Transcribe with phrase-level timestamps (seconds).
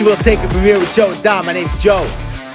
[0.00, 1.44] So we'll take it from here with Joe and Don.
[1.44, 2.02] My name's Joe.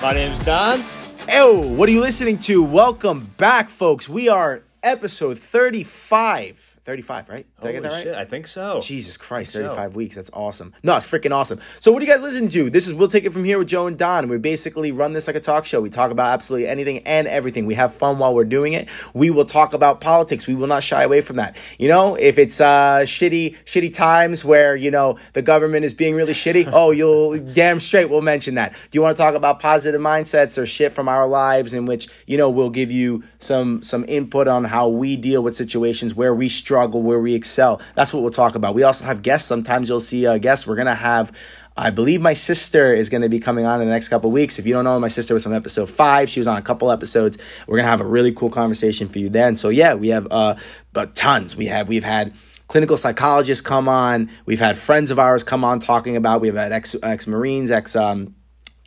[0.02, 0.84] My name's Don.
[1.30, 2.64] Oh, what are you listening to?
[2.64, 4.10] Welcome back, folks.
[4.10, 6.75] We are episode 35.
[6.86, 7.48] 35, right?
[7.62, 8.04] Did I get that right?
[8.04, 8.80] shit, I think so.
[8.80, 9.70] Jesus Christ, think so.
[9.70, 10.16] 35 weeks.
[10.16, 10.72] That's awesome.
[10.84, 11.60] No, it's freaking awesome.
[11.80, 12.70] So, what are you guys listening to?
[12.70, 14.30] This is We'll Take It From Here with Joe and Don.
[14.30, 15.82] We basically run this like a talk show.
[15.82, 17.66] We talk about absolutely anything and everything.
[17.66, 18.88] We have fun while we're doing it.
[19.16, 20.46] We will talk about politics.
[20.46, 21.56] We will not shy away from that.
[21.80, 26.14] You know, if it's uh, shitty, shitty times where, you know, the government is being
[26.14, 28.74] really shitty, oh, you'll damn straight we'll mention that.
[28.74, 32.10] Do you want to talk about positive mindsets or shit from our lives in which,
[32.28, 36.36] you know, we'll give you some some input on how we deal with situations where
[36.36, 37.82] we struggle, where we excel.
[37.96, 38.76] That's what we'll talk about.
[38.76, 39.48] We also have guests.
[39.48, 40.68] Sometimes you'll see uh, guests.
[40.68, 41.32] We're gonna have.
[41.78, 44.60] I believe my sister is going to be coming on in the next couple weeks.
[44.60, 46.30] If you don't know, my sister was on episode five.
[46.30, 47.38] She was on a couple episodes.
[47.68, 49.56] We're gonna have a really cool conversation for you then.
[49.58, 50.56] So yeah, we have uh,
[50.94, 51.56] but tons.
[51.56, 52.34] We have we've had
[52.68, 54.30] clinical psychologists come on.
[54.46, 56.42] We've had friends of ours come on talking about.
[56.42, 58.36] We've had ex ex Marines, ex um,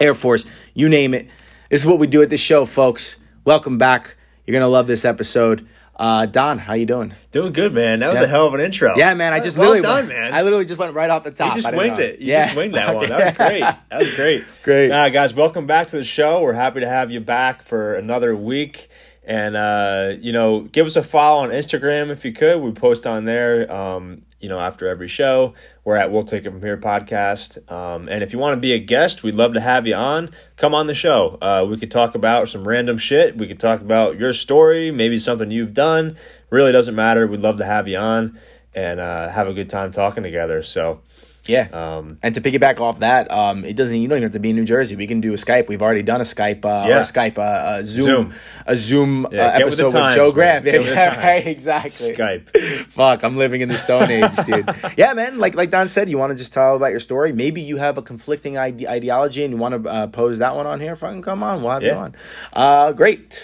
[0.01, 1.29] Air Force, you name it.
[1.71, 3.17] This is what we do at this show, folks.
[3.45, 4.17] Welcome back.
[4.47, 5.69] You're gonna love this episode.
[5.99, 7.13] Uh, Don, how you doing?
[7.33, 7.99] Doing good, man.
[8.01, 8.27] That was Yeah.
[8.27, 8.97] a hell of an intro.
[8.97, 9.33] Yeah, man.
[9.33, 10.33] I just well literally done, went, man.
[10.35, 11.57] I literally just went right off the top.
[11.57, 12.05] you just winged know.
[12.05, 12.21] it.
[12.21, 13.09] You just winged that one.
[13.09, 13.61] That was great.
[13.63, 14.45] That was great.
[14.63, 14.91] Great.
[14.93, 16.43] Uh, guys, welcome back to the show.
[16.43, 18.89] We're happy to have you back for another week.
[19.29, 22.62] And, uh, you know, give us a follow on Instagram if you could.
[22.62, 25.53] We post on there, um, you know, after every show.
[25.84, 27.71] We're at We'll Take It From Here podcast.
[27.71, 30.31] Um, and if you want to be a guest, we'd love to have you on.
[30.56, 31.37] Come on the show.
[31.43, 33.37] Uh, we could talk about some random shit.
[33.37, 36.17] We could talk about your story, maybe something you've done.
[36.49, 37.27] Really doesn't matter.
[37.27, 38.41] We'd love to have you on
[38.75, 40.62] and uh, have a good time talking together.
[40.62, 41.03] So,
[41.49, 41.69] Yeah.
[41.73, 43.97] um, and to piggyback off that, um, it doesn't.
[43.97, 44.95] You don't even have to be in New Jersey.
[44.97, 45.67] We can do a Skype.
[45.67, 46.65] We've already done a Skype.
[46.65, 46.99] Uh, Yeah.
[46.99, 47.39] a Skype.
[47.39, 48.34] Uh, uh, Zoom, Zoom.
[48.67, 50.33] A Zoom uh, Yeah, with the episode with, times, Joe man.
[50.34, 50.65] Graham.
[50.65, 51.47] With Yeah, right.
[51.47, 52.12] Exactly.
[52.15, 52.87] Skype.
[52.89, 54.71] Fuck, I'm living in the Stone Age, dude.
[54.99, 55.39] yeah, man.
[55.39, 57.33] Like like Don said, you want to just tell about your story.
[57.33, 60.67] Maybe you have a conflicting ide- ideology and you want to uh, pose that one
[60.67, 60.95] on here.
[60.97, 61.97] Fucking come on, we'll have you Yeah.
[61.99, 62.15] on.
[62.53, 63.41] Uh, great.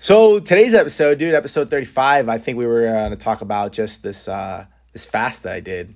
[0.00, 2.28] So today's episode, dude, episode 35.
[2.28, 5.60] I think we were going to talk about just this uh, this fast that I
[5.60, 5.94] did.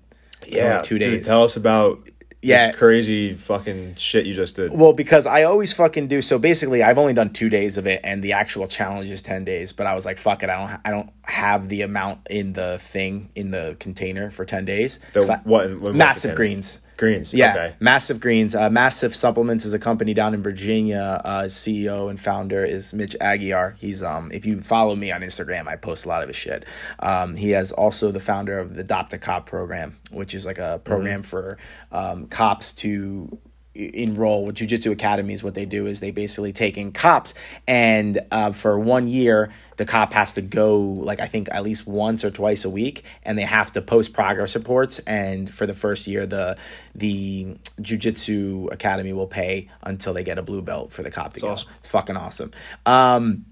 [0.54, 1.26] Only two dude, days.
[1.26, 2.00] tell us about
[2.42, 2.68] Yeah.
[2.68, 4.72] this crazy fucking shit you just did.
[4.72, 6.22] Well, because I always fucking do.
[6.22, 9.44] So basically, I've only done two days of it, and the actual challenge is ten
[9.44, 9.72] days.
[9.72, 12.78] But I was like, fuck it, I don't, I don't have the amount in the
[12.82, 14.98] thing in the container for ten days.
[15.12, 15.94] The I- what?
[15.94, 16.80] massive what- greens.
[17.00, 17.34] Greens.
[17.34, 17.74] Yeah, Okay.
[17.80, 18.54] Massive Greens.
[18.54, 21.20] Uh, Massive Supplements is a company down in Virginia.
[21.24, 23.76] Uh, CEO and founder is Mitch Aguiar.
[23.76, 26.64] He's um, if you follow me on Instagram, I post a lot of his shit.
[27.00, 30.58] Um, he has also the founder of the Adopt a Cop program, which is like
[30.58, 31.58] a program for
[31.90, 33.38] um, cops to
[33.74, 37.34] enroll with jiu-jitsu academies what they do is they basically take in cops
[37.68, 41.86] and uh, for one year the cop has to go like i think at least
[41.86, 45.74] once or twice a week and they have to post progress reports and for the
[45.74, 46.56] first year the
[46.96, 51.40] the jiu-jitsu academy will pay until they get a blue belt for the cop to
[51.40, 51.68] go awesome.
[51.78, 52.50] it's fucking awesome
[52.86, 53.44] um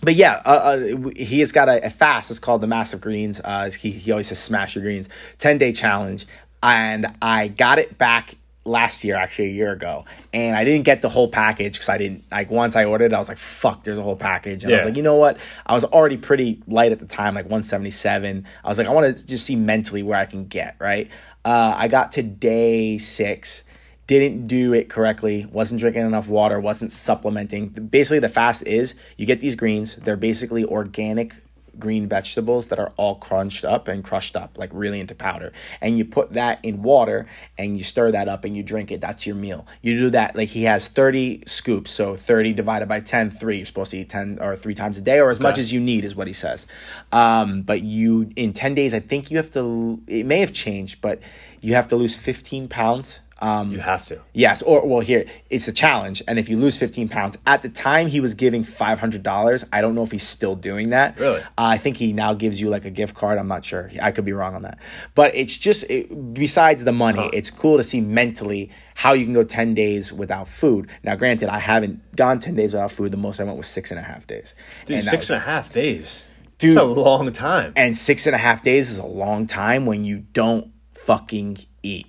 [0.00, 2.30] but yeah, uh, uh, he has got a, a fast.
[2.30, 3.40] It's called the Massive Greens.
[3.42, 5.08] Uh, he he always says smash your greens.
[5.38, 6.24] Ten day challenge,
[6.62, 8.36] and I got it back
[8.68, 11.98] last year, actually a year ago, and I didn't get the whole package because I
[11.98, 14.72] didn't like once I ordered, it, I was like, fuck, there's a whole package, and
[14.72, 15.38] I was like, you know what?
[15.66, 18.46] I was already pretty light at the time, like 177.
[18.64, 21.10] I was like, I want to just see mentally where I can get right.
[21.44, 23.64] Uh, I got to day six
[24.08, 27.68] didn't do it correctly, wasn't drinking enough water, wasn't supplementing.
[27.68, 31.34] Basically, the fast is you get these greens, they're basically organic
[31.78, 35.52] green vegetables that are all crunched up and crushed up, like really into powder.
[35.80, 39.00] And you put that in water and you stir that up and you drink it.
[39.00, 39.66] That's your meal.
[39.82, 41.90] You do that, like he has 30 scoops.
[41.90, 43.58] So 30 divided by 10, three.
[43.58, 45.80] You're supposed to eat 10 or three times a day or as much as you
[45.80, 46.66] need, is what he says.
[47.12, 51.00] Um, but you, in 10 days, I think you have to, it may have changed,
[51.00, 51.20] but
[51.60, 53.20] you have to lose 15 pounds.
[53.40, 54.20] Um, You have to.
[54.32, 57.68] Yes, or well, here it's a challenge, and if you lose fifteen pounds, at the
[57.68, 59.64] time he was giving five hundred dollars.
[59.72, 61.18] I don't know if he's still doing that.
[61.18, 61.40] Really?
[61.40, 63.38] Uh, I think he now gives you like a gift card.
[63.38, 63.90] I'm not sure.
[64.02, 64.78] I could be wrong on that,
[65.14, 67.30] but it's just it, besides the money, Huh.
[67.32, 70.88] it's cool to see mentally how you can go ten days without food.
[71.04, 73.12] Now, granted, I haven't gone ten days without food.
[73.12, 74.54] The most I went was six and a half days.
[74.84, 76.26] Dude, And six was- and a half days.
[76.58, 76.72] Dude.
[76.72, 77.72] It's a long time.
[77.76, 80.72] and six and a half days is a long time when you don't
[81.04, 82.07] fucking eat.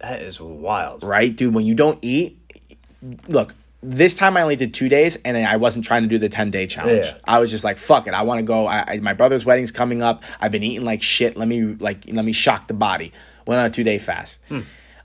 [0.00, 1.02] That is wild.
[1.02, 1.54] right, dude?
[1.54, 2.38] When you don't eat,
[3.26, 3.54] look.
[3.80, 6.50] This time I only did two days, and I wasn't trying to do the ten
[6.50, 7.06] day challenge.
[7.06, 7.18] Yeah.
[7.24, 9.70] I was just like, "Fuck it, I want to go." I, I, my brother's wedding's
[9.70, 10.24] coming up.
[10.40, 11.36] I've been eating like shit.
[11.36, 13.12] Let me like let me shock the body.
[13.46, 14.40] Went on a two day fast.
[14.48, 14.60] Hmm.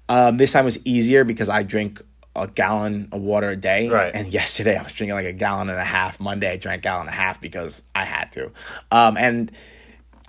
[0.10, 2.01] Um, this time was easier because I drink
[2.36, 3.89] a gallon of water a day.
[3.89, 4.13] Right.
[4.13, 6.19] And yesterday I was drinking like a gallon and a half.
[6.19, 8.51] Monday I drank a gallon and a half because I had to.
[8.92, 9.51] Um, and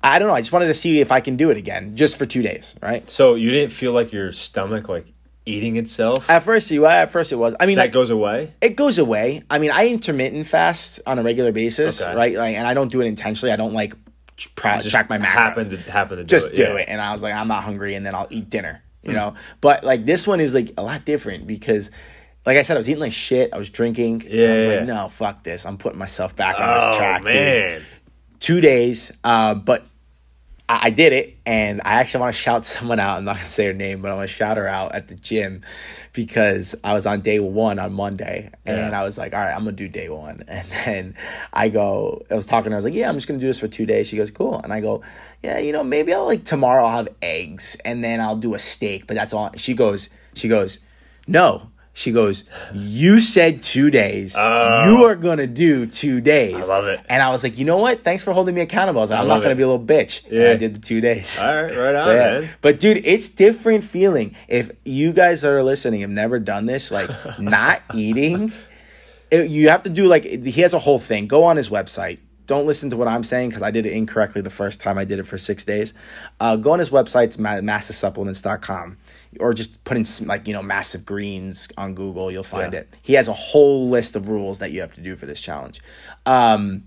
[0.04, 0.34] I don't know.
[0.34, 2.74] I just wanted to see if I can do it again, just for two days,
[2.82, 3.08] right?
[3.10, 5.06] So you didn't feel like your stomach like
[5.46, 6.28] eating itself.
[6.30, 7.54] At first, you at first it was.
[7.58, 8.52] I mean, that like, goes away.
[8.60, 9.42] it goes away.
[9.50, 12.14] I mean, I intermittent fast on a regular basis, Okay.
[12.14, 12.34] right?
[12.36, 13.52] Like, and I don't do it intentionally.
[13.52, 13.94] I don't like
[14.36, 15.22] Just track my macros.
[15.24, 16.56] happen to happen to do just it.
[16.56, 16.70] do yeah.
[16.72, 16.76] Hmm.
[16.78, 16.88] it.
[16.88, 18.82] And I was like, I'm not hungry, and then I'll eat dinner.
[19.02, 21.90] You know, but like this one is like a lot different because,
[22.46, 23.52] like I said, I was eating like shit.
[23.52, 24.22] I was drinking.
[24.26, 24.74] and I was Yeah.
[24.76, 25.66] like, no, fuck this.
[25.66, 27.20] I'm putting myself back on Oh this track.
[27.22, 27.34] dude.
[27.34, 27.82] man.
[28.40, 29.86] Two days, uh, but
[30.74, 33.18] I, I did it, and I actually want to shout someone out.
[33.18, 35.14] I'm not gonna say her name, but I want to shout her out at the
[35.14, 35.62] gym
[36.12, 39.00] because I was on day one on Monday, and Yeah.
[39.00, 41.16] I was like, all right, I'm gonna do day one, and then
[41.52, 43.46] I go, I was talking to her, I was like, yeah, I'm just gonna do
[43.46, 44.06] this for two days.
[44.08, 45.02] She goes, cool, and I go,
[45.42, 48.58] yeah, you know, maybe I'll like tomorrow I'll have eggs, and then I'll do a
[48.58, 49.50] steak, but that's all.
[49.56, 50.78] She goes, she goes,
[51.26, 51.70] no.
[51.96, 52.43] She goes,
[52.75, 54.35] You said two days.
[54.37, 54.88] Oh.
[54.91, 56.55] you are going to do two days.
[56.56, 56.99] I love it.
[57.08, 58.02] And I was like, You know what?
[58.02, 59.00] Thanks for holding me accountable.
[59.00, 60.25] I was like, I'm not going to be a little bitch.
[60.25, 60.50] And Yeah.
[60.50, 61.38] I did the two days.
[61.38, 62.41] All right, right on, So, yeah.
[62.41, 62.50] man.
[62.62, 64.35] But dude, it's different feeling.
[64.49, 67.08] If you guys that are listening have never done this, like
[67.38, 68.52] not eating,
[69.31, 71.29] it- you have to do like he has a whole thing.
[71.29, 72.19] Go on his website.
[72.46, 75.05] Don't listen to what I'm saying because I did it incorrectly the first time I
[75.06, 75.94] did it for six days.
[76.41, 78.99] Uh, go on his website, it's ma- massivesupplements.com,
[79.40, 82.31] or just put in s- like, you know, massive greens on Google.
[82.31, 82.81] You'll find Yeah.
[82.81, 82.94] it.
[83.02, 85.81] He has a whole list of rules that you have to do for this challenge.
[86.26, 86.84] Um,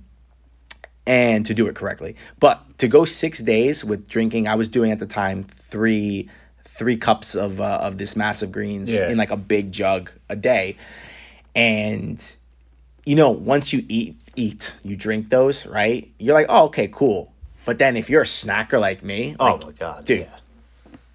[1.05, 2.15] and to do it correctly.
[2.39, 6.29] But to go six days with drinking, I was doing at the time three
[6.65, 9.09] three cups of uh, of this massive greens Yeah.
[9.09, 10.75] in like a big jug a day,
[11.55, 12.21] and
[13.05, 17.31] you know once you eat eat you drink those right, you're like oh okay cool.
[17.65, 20.27] But then if you're a snacker like me, Oh like, my god, dude, yeah.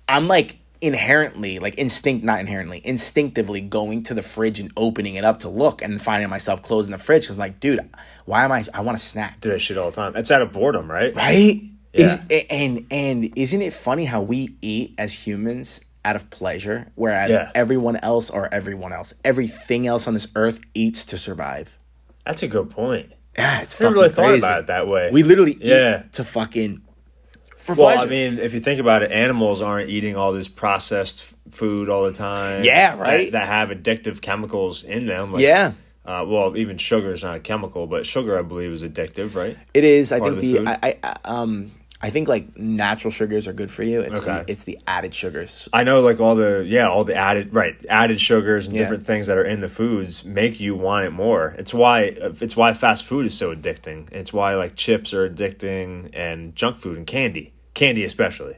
[0.08, 5.24] I'm like inherently, like instinct, not inherently, instinctively going to the fridge and opening it
[5.24, 7.88] up to look and finding myself closing the fridge because I'm like, dude,
[8.24, 8.64] why am I?
[8.74, 10.16] I want a snack, do that shit all the time.
[10.16, 11.14] It's out of boredom, right?
[11.14, 11.62] right?
[11.94, 12.18] Yeah.
[12.28, 17.30] Is, and and isn't it funny how we eat as humans out of pleasure, whereas
[17.30, 17.50] Yeah.
[17.54, 21.78] everyone else or everyone else, everything else on this earth eats to survive.
[22.26, 23.12] That's a good point.
[23.38, 25.10] Yeah, it's I never fucking really thought about it that way.
[25.12, 26.00] We literally Yeah.
[26.06, 26.82] eat to fucking
[27.62, 28.06] for well, pleasure.
[28.06, 32.04] I mean, if you think about it, animals aren't eating all this processed food all
[32.04, 32.64] the time.
[32.64, 33.30] Yeah, right.
[33.30, 35.32] That, that have addictive chemicals in them.
[35.32, 35.72] Like, yeah.
[36.04, 39.56] Uh, well, even sugar is not a chemical, but sugar, I believe, is addictive, right?
[39.72, 40.10] It is.
[40.10, 40.84] I think the the.
[40.84, 41.70] I, I um
[42.04, 44.00] I think like natural sugars are good for you.
[44.00, 44.42] It's Okay.
[44.44, 45.68] the it's the added sugars.
[45.72, 48.82] I know, like all the yeah, all the added right added sugars and Yeah.
[48.82, 51.54] different things that are in the foods make you want it more.
[51.58, 54.10] It's why it's why fast food is so addicting.
[54.12, 58.56] It's why like chips are addicting and junk food and candy, candy especially.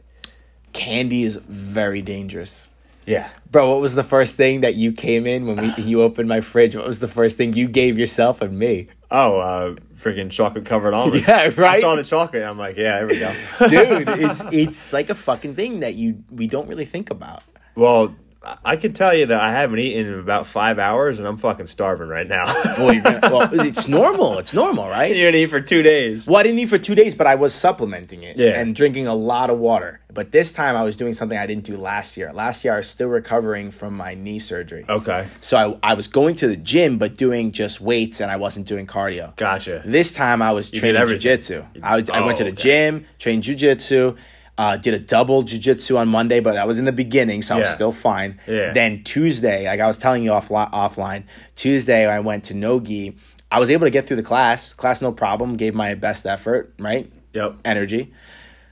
[0.73, 2.71] Candy is very dangerous.
[3.07, 6.29] Yeah, Bro, what was the first thing that you came in when we you opened
[6.29, 6.75] my fridge?
[6.77, 8.89] What was the first thing you gave yourself and me?
[9.11, 11.25] Oh, uh, freaking chocolate covered almond.
[11.29, 11.77] Yeah, right?
[11.77, 12.43] I saw the chocolate.
[12.43, 13.33] I'm like, yeah, here we go.
[13.69, 17.43] Dude, it's it's like a fucking thing that you we don't really think about.
[17.77, 18.15] well,
[18.65, 21.67] I- can tell you that I haven't eaten in about five hours, and I'm fucking
[21.67, 22.45] starving right now.
[22.79, 24.39] Well, well, it's normal.
[24.39, 25.09] It's normal, right?
[25.09, 26.27] you didn't eat for two days.
[26.27, 28.61] Well, I didn't eat for two days, but I was supplementing it Yeah.
[28.61, 30.01] and drinking a lot of water.
[30.13, 32.33] But this time I was doing something I didn't do last year.
[32.33, 34.85] Last year I was still recovering from my knee surgery.
[34.89, 38.37] Okay, So I, I was going to the gym, but doing just weights and I
[38.37, 39.35] wasn't doing cardio.
[39.37, 39.83] gotcha.
[39.85, 41.67] This time I was training jujitsu.
[41.83, 42.63] I, I went to Oh, the okay.
[42.63, 44.17] gym, trained jujitsu,
[44.57, 47.59] uh, did a double jujitsu on Monday, but I was in the beginning, so I
[47.61, 47.75] was Yeah.
[47.75, 48.41] still fine.
[48.47, 48.73] Yeah.
[48.73, 51.25] Then Tuesday, like I was telling you offli- offline,
[51.57, 53.17] Tuesday I went to No-Gi.
[53.51, 56.73] I was able to get through the class, class no problem, gave my best effort,
[56.79, 57.11] right?
[57.33, 57.57] Yep.
[57.65, 58.13] Energy.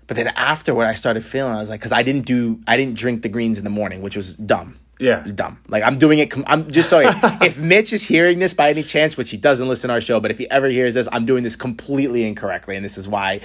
[0.06, 2.96] But then afterward, I started feeling, I was like, because I didn't do, I didn't
[2.96, 4.78] drink the greens in the morning, which was dumb.
[4.98, 5.22] Yeah.
[5.22, 5.58] It's dumb.
[5.68, 6.30] Like I'm doing it.
[6.30, 7.06] Com- I'm just sorry.
[7.40, 10.20] if Mitch is hearing this by any chance, which he doesn't listen to our show,
[10.20, 13.40] but if he ever hears this, I'm doing this completely incorrectly, and this is why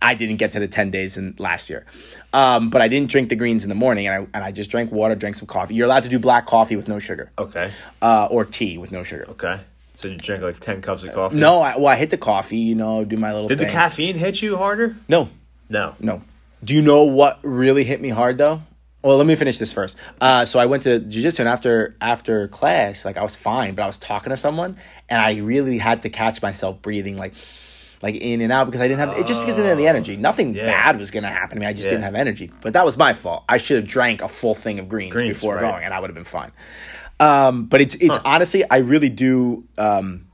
[0.00, 1.84] I didn't get to the ten days in last year.
[2.32, 4.70] Um, but I didn't drink the greens in the morning, and I and I just
[4.70, 5.74] drank water, drank some coffee.
[5.74, 7.72] You're allowed to do black coffee with no sugar, Okay.
[8.02, 9.26] uh, or tea with no sugar.
[9.30, 9.60] Okay.
[9.96, 11.36] So you drank like ten cups of coffee.
[11.36, 12.58] No, I, well, I hit the coffee.
[12.58, 13.48] You know, do my little.
[13.48, 14.96] Did the caffeine hit you harder?
[15.08, 15.28] No,
[15.68, 15.96] No.
[15.98, 16.22] No.
[16.62, 18.62] Do you know what really hit me hard though?
[19.02, 19.96] Well, let me finish this first.
[20.20, 23.82] Uh, so I went to jujitsu, and after after class, like I was fine, but
[23.82, 24.76] I was talking to someone,
[25.08, 27.32] and I really had to catch myself breathing, like
[28.02, 29.88] like in and out, because I didn't have it just because I didn't have the
[29.88, 30.16] energy.
[30.16, 30.66] Nothing Yeah.
[30.66, 31.66] bad was gonna happen to me.
[31.66, 31.92] I just Yeah.
[31.92, 32.52] didn't have energy.
[32.60, 33.44] But that was my fault.
[33.48, 35.62] I should have drank a full thing of greens, Greens, before right.
[35.62, 36.52] going, and I would have been fine.
[37.20, 39.64] Um, but it's it's honestly, I really do.
[39.76, 40.24] Um,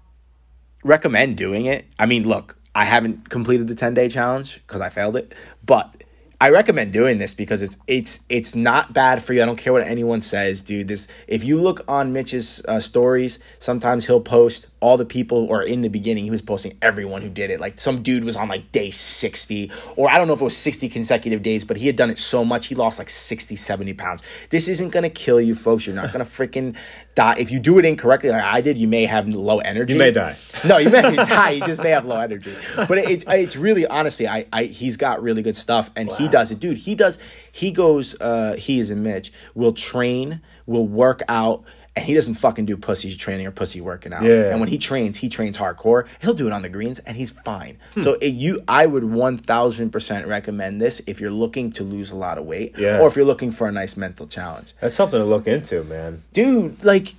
[0.84, 1.86] recommend doing it.
[1.98, 6.02] I mean, look, I haven't completed the 10 day challenge because I failed it, but
[6.40, 9.42] I recommend doing this because it's it's it's not bad for you.
[9.42, 10.88] I don't care what anyone says, dude.
[10.88, 15.62] This if you look on Mitch's uh, stories, sometimes he'll post all the people, or
[15.62, 17.58] in the beginning, he was posting everyone who did it.
[17.58, 20.56] Like some dude was on like day 60, or I don't know if it was
[20.56, 23.94] 60 consecutive days, but he had done it so much, he lost like 60, 70
[23.94, 24.22] pounds.
[24.50, 25.86] This isn't gonna kill you, folks.
[25.86, 26.76] You're not gonna freaking
[27.14, 27.36] die.
[27.38, 29.94] If you do it incorrectly, like I did, you may have low energy.
[29.94, 30.36] You may die.
[30.66, 31.50] No, you may die.
[31.52, 32.54] You just may have low energy.
[32.76, 36.28] But it, it, it's really, honestly, I, I, he's got really good stuff, and he
[36.28, 36.76] does it, dude.
[36.76, 37.18] He does.
[37.50, 38.20] He goes.
[38.20, 39.32] uh He is a Mitch.
[39.54, 40.42] Will train.
[40.66, 41.64] Will work out.
[41.96, 44.24] And he doesn't fucking do pussy training or pussy working out.
[44.24, 44.50] Yeah.
[44.50, 46.06] And when he trains, he trains hardcore.
[46.20, 47.78] He'll do it on the greens, and he's fine.
[47.94, 48.02] Hmm.
[48.02, 52.10] So it, you, I would one thousand percent recommend this if you're looking to lose
[52.10, 52.98] a lot of weight, Yeah.
[52.98, 56.24] or if you're looking for a nice mental challenge That's something to look into, man.
[56.32, 57.14] dude like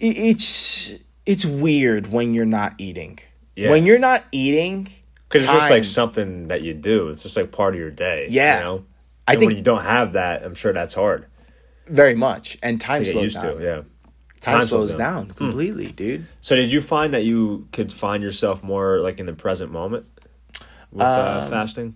[0.00, 0.92] it's
[1.26, 3.18] it's weird when you're not eating
[3.56, 3.70] Yeah.
[3.70, 4.88] when you're not eating
[5.28, 7.08] Because it's just like something that you do.
[7.08, 8.28] It's just like part of your day.
[8.30, 8.58] Yeah.
[8.58, 8.84] You know?
[9.26, 11.26] I And think- when you don't have that, I'm sure that's hard
[11.90, 13.62] very much and time to slows down to.
[13.62, 13.74] Yeah.
[13.76, 13.84] time,
[14.40, 14.98] Time slows slows Hmm.
[14.98, 19.26] down, completely dude So did you find that you could find yourself more like in
[19.26, 20.06] the present moment
[20.92, 21.94] with uh, Um, fasting?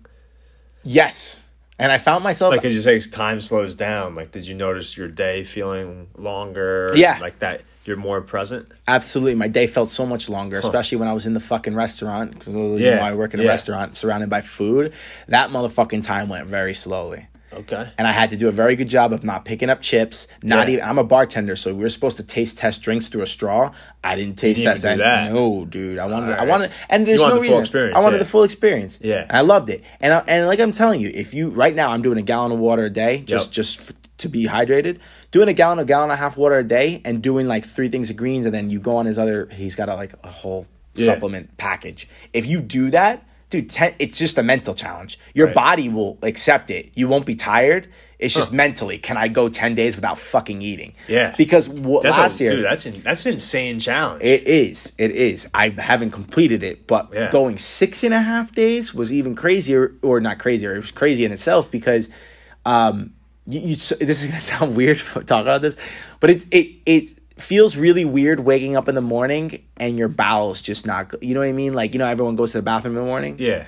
[0.82, 1.44] yes
[1.78, 4.14] and i found myself Like, as you say, time slows down.
[4.14, 6.88] Like, did you notice your day feeling longer?
[6.94, 7.18] Yeah.
[7.20, 8.70] Like that, you're more present.
[8.87, 12.42] absolutely my day felt so much longer especially when i was in the fucking restaurant
[12.46, 13.49] Yeah, know i work in a yeah.
[13.49, 14.92] restaurant surrounded by food
[15.28, 17.88] that motherfucking time went very slowly Okay.
[17.99, 20.26] and I had to do a very good job of not picking up chips.
[20.42, 20.75] Not Yeah.
[20.75, 20.85] even.
[20.85, 23.73] I'm a bartender, so we were supposed to taste test drinks through a straw.
[24.04, 25.32] I didn't taste didn't do that.
[25.32, 25.99] No, dude.
[25.99, 26.38] I wanted.
[26.38, 26.71] I wanted.
[26.88, 27.61] And there's no the full reason.
[27.61, 28.23] experience, I wanted yeah.
[28.25, 28.99] the full experience.
[29.00, 29.23] Yeah.
[29.28, 29.82] And I loved it.
[30.00, 32.52] And I, and like I'm telling you, if you right now I'm doing a gallon
[32.52, 33.52] of water a day, just Yep.
[33.52, 34.99] just f- to be hydrated.
[35.30, 37.88] Doing a gallon, a gallon and a half water a day, and doing like three
[37.88, 39.49] things of greens, and then you go on his other.
[39.52, 41.06] He's got a like a whole Yeah.
[41.06, 42.09] supplement package.
[42.32, 43.25] If you do that.
[43.52, 45.18] Dude, ten, it's just a mental challenge.
[45.35, 45.54] Your Right.
[45.54, 46.90] body will accept it.
[46.94, 47.87] You won't be tired.
[48.18, 48.97] It's just mentally.
[48.99, 50.94] Can I go ten days without fucking eating?
[51.06, 51.35] Yeah.
[51.37, 52.64] Because That's last a, year dude.
[52.64, 54.23] That's an, that's an insane challenge.
[54.25, 54.94] it is.
[54.97, 55.49] It is.
[55.52, 57.30] I haven't completed it, but Yeah.
[57.30, 60.75] going six and a half days was even crazier, or not crazier.
[60.75, 62.09] It was crazy in itself because,
[62.64, 63.12] um,
[63.47, 65.76] you, you this is gonna sound weird to talk about this,
[66.21, 70.62] but it it it feels really weird waking up in the morning and your bowels
[70.62, 71.14] just not.
[71.22, 71.72] You know what I mean?
[71.75, 73.37] Like you know, everyone goes to the bathroom in the morning.
[73.38, 73.66] yeah.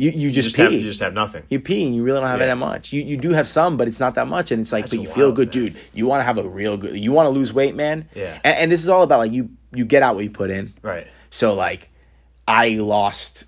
[0.00, 0.62] You you You just, just pee.
[0.62, 1.42] have you just have nothing.
[1.48, 2.46] you pee and you really don't have Yeah.
[2.46, 2.92] that much.
[2.92, 5.02] You you do have some, but it's not that much, and it's like, That's but
[5.02, 5.64] you feel good, man.
[5.64, 5.76] dude.
[5.92, 6.96] You want to have a real good.
[6.96, 8.08] You want to lose weight, man.
[8.14, 8.38] Yeah.
[8.44, 10.72] And, and this is all about like you you get out what you put in.
[10.82, 11.08] Right.
[11.30, 11.90] So like,
[12.46, 13.44] I lost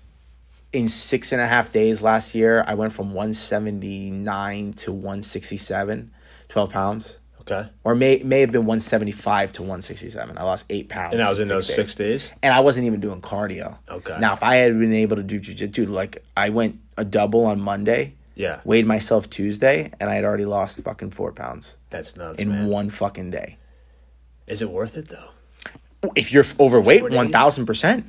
[0.73, 2.65] in six and a half days last year.
[2.67, 6.11] I went from one seventy nine to 167,
[6.49, 7.19] 12 pounds,
[7.51, 7.69] Okay.
[7.83, 10.37] or may may have been one seventy five to one sixty seven.
[10.37, 11.13] I lost eight pounds.
[11.13, 12.31] And I was in those days six days.
[12.41, 13.77] and I wasn't even doing cardio.
[13.89, 14.17] Okay.
[14.19, 17.59] Now, if I had been able to do jujitsu, like I went a double on
[17.59, 18.61] Monday, Yeah.
[18.63, 22.67] weighed myself Tuesday, and I had already lost fucking four pounds That's nuts, in man.
[22.67, 23.57] one fucking day.
[24.47, 25.29] Is it worth it though?
[26.15, 28.05] If you're overweight, one thousand percent.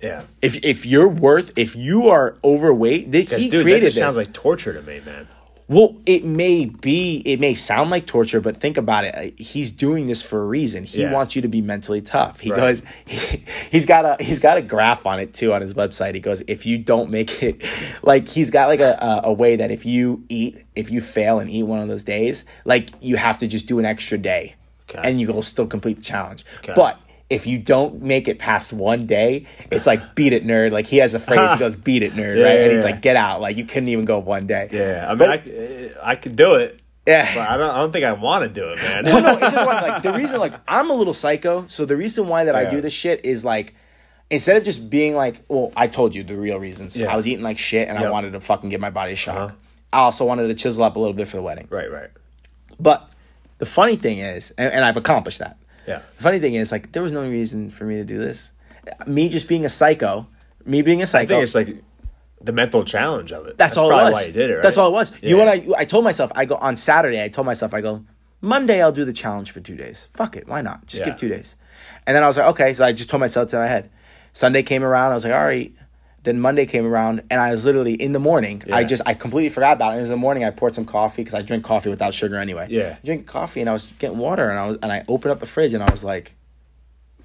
[0.00, 0.22] Yeah.
[0.40, 4.00] If if you're worth, if you are overweight, they, he dude, that created just this.
[4.02, 5.28] sounds like torture to me, man.
[5.70, 9.14] Well, it may be, it may sound like torture, but think about it.
[9.14, 10.82] Uh, He's doing this for a reason.
[10.82, 11.12] He Yeah.
[11.12, 12.40] wants you to be mentally tough.
[12.40, 12.56] He Right.
[12.56, 12.82] goes,
[13.70, 16.14] he's got a he's got a graph on it too on his website.
[16.14, 17.62] He goes, if you don't make it,
[18.02, 21.38] like he's got like a a, a way that if you eat, if you fail
[21.38, 24.56] and eat one of those days, like you have to just do an extra day,
[24.90, 25.00] Okay.
[25.08, 26.44] and you will still complete the challenge.
[26.64, 26.72] Okay.
[26.74, 26.98] But
[27.30, 30.72] if you don't make it past one day, it's like beat it, nerd.
[30.72, 31.52] Like he has a phrase.
[31.52, 32.58] he goes, "Beat it, nerd," Yeah, right?
[32.60, 32.90] And he's yeah.
[32.90, 34.68] like, "Get out!" Like you couldn't even go one day.
[34.72, 35.06] Yeah.
[35.06, 37.32] I mean, But- I, I could do it, Yeah.
[37.34, 37.70] but I don't.
[37.70, 39.04] I don't think I want to do it, man.
[39.04, 41.66] well, no, it's just one, like the reason like I'm a little psycho.
[41.68, 43.74] So the reason why that I do this shit is like
[44.28, 46.96] instead of just being like, well, I told you the real reasons.
[46.96, 47.12] Yeah.
[47.12, 49.36] I was eating like shit and I wanted to fucking get my body a shock.
[49.36, 49.54] Uh-huh.
[49.92, 51.66] I also wanted to chisel up a little bit for the wedding.
[51.70, 51.90] right.
[51.90, 52.10] Right.
[52.78, 53.10] But
[53.58, 55.56] the funny thing is, and, and I've accomplished that.
[55.86, 56.02] Yeah.
[56.16, 58.50] The funny thing is, like, there was no reason for me to do this.
[59.06, 60.26] Me just being a psycho,
[60.64, 61.24] me being a psycho.
[61.24, 61.82] I think it's like
[62.40, 63.58] the mental challenge of it.
[63.58, 64.12] That's, all it was.
[64.12, 64.62] why you did it, right?
[64.62, 65.12] That's all it was.
[65.22, 65.44] You Yeah.
[65.44, 66.32] know what I, I told myself?
[66.34, 67.22] I go on Saturday.
[67.22, 68.04] I told myself I go
[68.40, 68.82] Monday.
[68.82, 70.08] I'll do the challenge for two days.
[70.14, 70.48] Fuck it.
[70.48, 70.86] Why not?
[70.86, 71.10] Just Yeah.
[71.10, 71.54] give two days.
[72.06, 72.72] And then I was like, okay.
[72.74, 73.90] So I just told myself to my head.
[74.32, 75.12] Sunday came around.
[75.12, 75.72] I was like, all right.
[76.22, 78.62] Then Monday came around, and I was literally in the morning.
[78.70, 79.98] I just I completely forgot about it.
[79.98, 80.44] It was in the morning.
[80.44, 82.66] I poured some coffee because I drink coffee without sugar anyway.
[82.68, 82.96] Yeah.
[83.04, 85.46] drink coffee, and I was getting water, and I was and I opened up the
[85.46, 86.34] fridge, and I was like.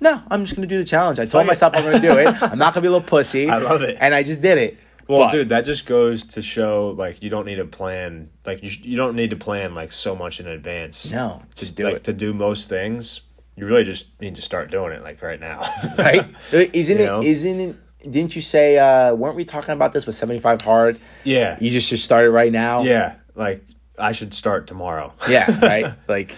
[0.02, 1.20] No, I'm just gonna do the challenge.
[1.20, 2.28] I told myself I'm gonna do it.
[2.44, 3.50] I'm not gonna be a little pussy.
[3.50, 3.98] I love it.
[4.02, 4.78] and I just did it.
[5.08, 8.30] Well, But- dude, that just goes to show like you don't need to plan.
[8.46, 11.10] Like you, sh- you don't need to plan like so much in advance.
[11.12, 12.04] No, just do like it.
[12.04, 13.22] to do most things.
[13.56, 15.62] You really just need to start doing it like right now.
[15.98, 16.28] right?
[16.52, 17.24] Isn't You it?
[17.24, 17.76] Isn't it?
[18.10, 18.78] Didn't you say?
[18.78, 21.00] uh Weren't we talking about this with seventy five hard?
[21.24, 21.58] yeah.
[21.60, 22.84] You just just started right now.
[22.84, 23.16] Yeah.
[23.36, 23.64] Like
[23.98, 25.14] I should start tomorrow.
[25.30, 25.94] yeah, right.
[26.08, 26.36] Like,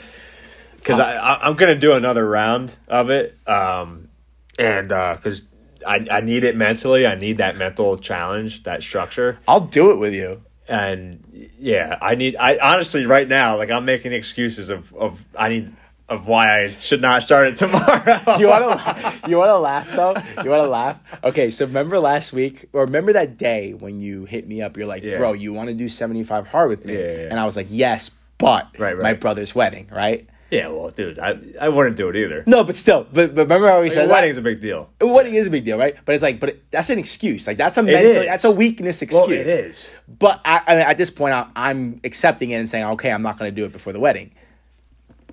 [0.75, 3.37] because I, I I'm gonna do another round of it.
[3.47, 4.09] Um,
[4.57, 5.43] and uh because
[5.85, 9.37] I I need it mentally, I need that mental challenge, that structure.
[9.47, 10.41] I'll do it with you.
[10.67, 11.23] and
[11.59, 12.35] yeah, I need.
[12.35, 15.73] I honestly, right now, like I'm making excuses of of I need
[16.09, 18.37] of why I should not start it tomorrow.
[18.37, 20.15] you want to you want to laugh though?
[20.43, 20.99] You want to laugh?
[21.23, 24.77] Okay, so remember last week or remember that day when you hit me up?
[24.77, 25.17] You're like, Yeah.
[25.17, 27.27] "Bro, you want to do 75 hard with me?" Yeah, yeah.
[27.29, 29.03] And I was like, "Yes, but Right, right.
[29.03, 32.45] my brother's wedding, right?" yeah, well, dude, I I wouldn't do it either.
[32.47, 34.37] No, but still, but, but remember how we Like, said a that?
[34.37, 34.89] a big deal.
[35.01, 35.93] A wedding is a big deal, right?
[36.05, 37.45] But it's like, but it, that's an excuse.
[37.47, 39.21] Like that's a mental, that's a weakness excuse.
[39.23, 39.91] Well, it is.
[40.07, 43.23] But I, I mean, at this point, I, I'm accepting it and saying, okay, I'm
[43.23, 44.31] not going to do it before the wedding.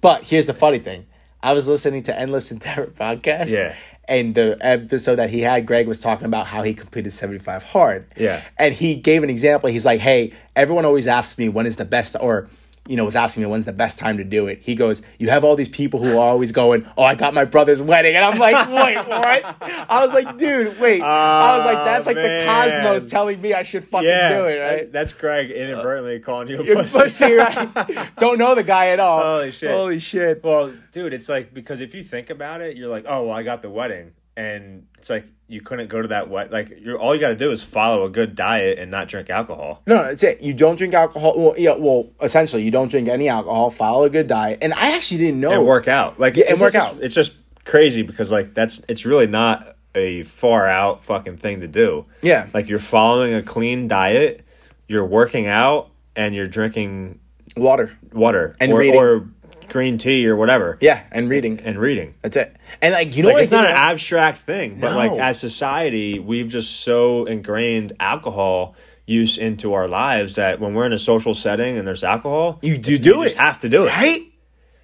[0.05, 1.07] But here's the funny thing:
[1.43, 3.49] I was listening to Endless Endeavor podcast.
[3.49, 3.75] Yeah.
[4.07, 8.13] And the episode that he had, Greg was talking about how he completed 75 hard.
[8.15, 8.45] Yeah.
[8.59, 9.71] And he gave an example.
[9.71, 12.51] He's like, hey, everyone always asks me when is the best, or,
[12.87, 14.61] you know, was asking me when's the best time to do it.
[14.63, 17.47] He goes, you have all these people who are always going, oh, I got my
[17.47, 18.15] brother's wedding.
[18.15, 19.57] And I'm like, wait, what?
[19.91, 21.01] I was like, dude, wait.
[21.01, 24.45] I was like, that's like the oh, cosmos telling me I should fucking Yeah, do
[24.45, 24.93] it, right?
[24.93, 26.99] That's Greg inadvertently uh, calling you a pussy.
[26.99, 28.11] pussy, right?
[28.19, 29.23] Don't know the guy at all.
[29.23, 29.71] Holy shit.
[29.71, 30.45] Holy shit.
[30.45, 33.43] Well, dude, it's like because if you think about it, you're like, oh, well, I
[33.43, 36.51] got the wedding, and it's like you couldn't go to that wed.
[36.51, 39.29] Like, you're all you got to do is follow a good diet and not drink
[39.31, 39.83] alcohol.
[39.87, 40.41] No, that's it.
[40.41, 41.35] You don't drink alcohol.
[41.37, 43.71] Well, yeah, well, essentially, you don't drink any alcohol.
[43.71, 44.59] Follow a good diet.
[44.63, 45.53] And I actually didn't know.
[45.53, 46.19] and work out.
[46.19, 47.03] Like, Yeah, and work out.
[47.03, 51.69] It's just crazy because like that's it's really not a far out fucking thing to
[51.69, 52.07] do.
[52.23, 52.49] Yeah.
[52.53, 54.45] Like you're following a clean diet,
[54.89, 57.21] you're working out, and you're drinking
[57.57, 57.97] Water.
[58.13, 59.29] water And or, or
[59.69, 60.79] green tea or whatever.
[60.81, 61.61] Yeah, and reading.
[61.61, 62.15] And reading.
[62.23, 62.57] That's it.
[62.83, 63.77] And like, you know like it's not an know?
[63.77, 68.75] abstract thing, but like as society, we've just so ingrained alcohol
[69.07, 72.79] use into our lives that when we're in a social setting and there's alcohol, You
[72.79, 73.41] do do just it.
[73.41, 73.89] have to do it.
[73.89, 74.23] right?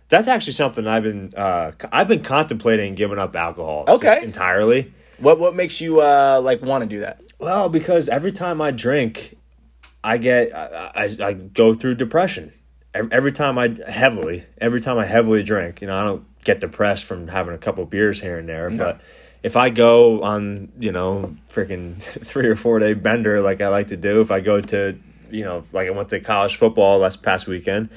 [0.08, 4.22] That's actually something I've been uh, I've been contemplating giving up alcohol Okay.
[4.22, 4.92] entirely.
[5.18, 7.20] What What makes you uh like want to do that?
[7.38, 9.36] Well, because every time I drink,
[10.04, 12.52] I get I, I, I go through depression.
[12.92, 17.04] Every, time I heavily, every time I heavily drink, you know, I don't get depressed
[17.04, 19.00] from having a couple beers here and there, but
[19.42, 23.88] if I go on, you know, freaking three or four day bender like I like
[23.88, 24.98] to do, if I go to,
[25.30, 27.90] you know, like I went to college football last past weekend,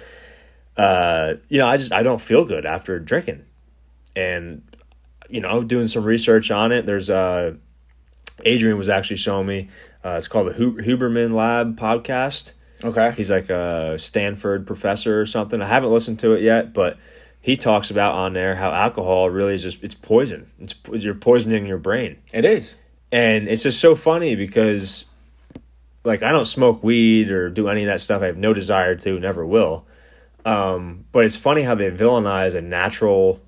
[0.78, 3.44] uh, you know, I just I don't feel good after drinking,
[4.16, 4.64] and
[5.30, 6.86] you know, doing some research on it.
[6.86, 7.56] There's uh
[8.46, 9.70] Adrian was actually showing me.
[10.04, 12.54] Uh, it's called the Huberman Lab podcast.
[12.84, 13.14] Okay.
[13.16, 15.62] He's like a Stanford professor or something.
[15.62, 16.98] I haven't listened to it yet, but
[17.42, 20.48] he talks about on there how alcohol really is just it's poison.
[20.60, 22.76] It's you're poisoning your brain, It is.
[23.12, 25.06] and it's just so funny because,
[26.04, 28.22] like, I don't smoke weed or do any of that stuff.
[28.22, 29.86] I have no desire to, never will.
[30.46, 33.40] Um, but it's funny how they villainize a natural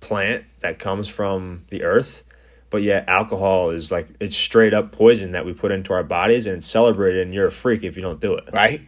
[0.00, 2.22] plant that comes from the earth,
[2.70, 6.46] but yet alcohol is like it's straight up poison that we put into our bodies,
[6.46, 7.22] and it's celebrated.
[7.22, 8.48] And you're a freak if you don't do it.
[8.52, 8.82] Right.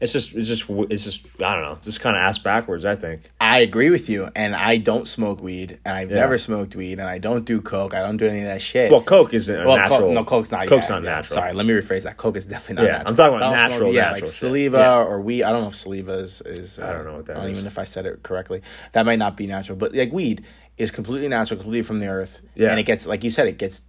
[0.00, 2.84] It's just, it's just, it's just, I don't know, just kind of ass backwards.
[2.84, 3.30] I think.
[3.40, 6.16] I agree with you, and I don't smoke weed, and I've Yeah.
[6.16, 7.94] never smoked weed, and I don't do coke.
[7.94, 8.90] I don't do any of that shit.
[8.90, 10.00] Well, Coke isn't Well, natural.
[10.00, 10.66] Coke, no, Coke's not.
[10.66, 11.34] Coke's yeah, not yeah, natural.
[11.36, 12.18] Sorry, let me rephrase that.
[12.18, 13.10] Coke is definitely not Yeah, natural.
[13.10, 14.32] I'm talking about natural, yeah, natural like shit.
[14.32, 14.96] saliva Yeah.
[14.98, 15.42] or weed.
[15.44, 16.42] I don't know if saliva is.
[16.44, 17.58] is uh, I don't know what that I don't is.
[17.58, 18.60] even if I said it correctly.
[18.92, 20.44] That might not be natural, but like weed
[20.76, 22.40] is completely natural, completely from the earth.
[22.54, 22.70] Yeah.
[22.70, 23.82] and it gets like you said, it gets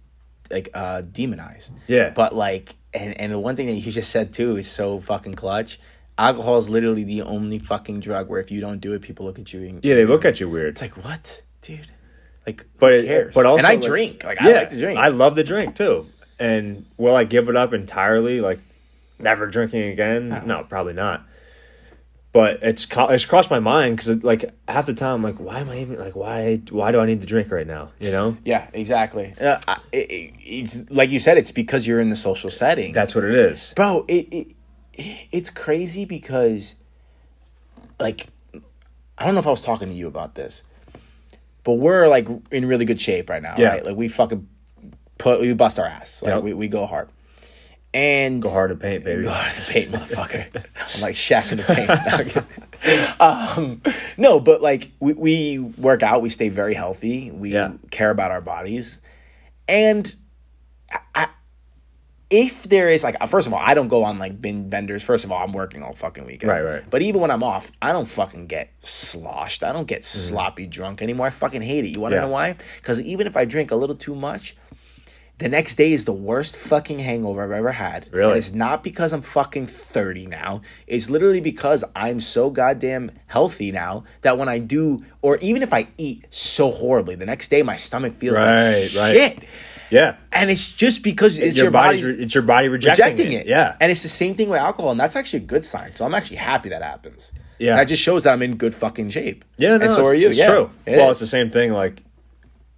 [0.50, 1.72] like uh demonized.
[1.86, 2.10] Yeah.
[2.10, 5.34] but like, and and the one thing that you just said too is so fucking
[5.34, 5.78] clutch.
[6.18, 9.38] Alcohol is literally the only fucking drug where if you don't do it, people look
[9.38, 9.60] at you.
[9.68, 10.68] And, Yeah, they look at you weird.
[10.70, 11.88] It's like what, dude?
[12.46, 13.34] Like, but who it, cares?
[13.34, 14.24] but also and I like- drink.
[14.24, 14.98] Like yeah, I like to drink.
[14.98, 16.06] I love to drink too.
[16.38, 18.40] And will I give it up entirely?
[18.40, 18.60] Like
[19.18, 20.42] never drinking again?
[20.46, 21.24] No, probably not.
[22.36, 25.70] But it's it's crossed my mind because like half the time I'm like, why am
[25.70, 27.92] I even like why why do I need to drink right now?
[27.98, 29.32] You know, Yeah, exactly.
[29.40, 31.38] Uh, I- it, it, it's like you said.
[31.38, 33.72] It's because you're in the social setting, that's what it is.
[33.74, 34.04] bro.
[34.06, 34.52] It, it
[35.32, 36.74] it's crazy because,
[37.98, 38.26] like,
[39.16, 40.62] I don't know if I was talking to you about this,
[41.64, 43.68] but we're like in really good shape right now, Yeah.
[43.68, 43.84] right?
[43.86, 44.46] Like we fucking
[45.16, 46.42] put we bust our ass, like Yep.
[46.42, 47.08] we, we go hard,
[47.96, 49.22] and Go hard to paint, baby.
[49.22, 50.64] Go hard to paint, motherfucker.
[50.94, 53.20] I'm like Shaq in the paint.
[53.20, 53.80] um,
[54.18, 57.72] no, but like we, we work out, we stay very healthy, we Yeah.
[57.90, 58.98] care about our bodies,
[59.66, 60.14] and
[61.14, 61.28] I,
[62.28, 65.02] if there is like, first of all, I don't go on like bin benders.
[65.02, 66.50] First of all, I'm working all fucking weekend.
[66.50, 66.82] Right, right.
[66.90, 69.62] But even when I'm off, I don't fucking get sloshed.
[69.62, 70.18] I don't get Mm-hmm.
[70.34, 71.28] sloppy drunk anymore.
[71.28, 71.90] I fucking hate it.
[71.94, 72.22] You want to Yeah.
[72.22, 72.56] know why?
[72.78, 74.56] Because even if I drink a little too much,
[75.38, 78.08] The next day is the worst fucking hangover I've ever had.
[78.10, 78.30] Really?
[78.30, 80.62] And it's not because I'm fucking 30 now.
[80.86, 85.74] It's literally because I'm so goddamn healthy now that when I do, or even if
[85.74, 89.14] I eat so horribly, the next day my stomach feels Right, like right.
[89.14, 89.44] shit.
[89.90, 90.16] Yeah.
[90.32, 93.32] And it's just because it's your, your, body's body re- it's your body rejecting, rejecting
[93.32, 93.42] it.
[93.42, 93.46] it.
[93.46, 93.76] Yeah.
[93.78, 95.94] And it's the same thing with alcohol, and that's actually a good sign.
[95.94, 97.32] So I'm actually happy that happens.
[97.58, 97.76] Yeah.
[97.76, 99.44] That just shows that I'm in good fucking shape.
[99.56, 100.28] Yeah, no, and so are you.
[100.28, 100.70] It's yeah, true.
[100.84, 101.12] it well, is.
[101.12, 101.72] it's the same thing.
[101.72, 102.02] Like,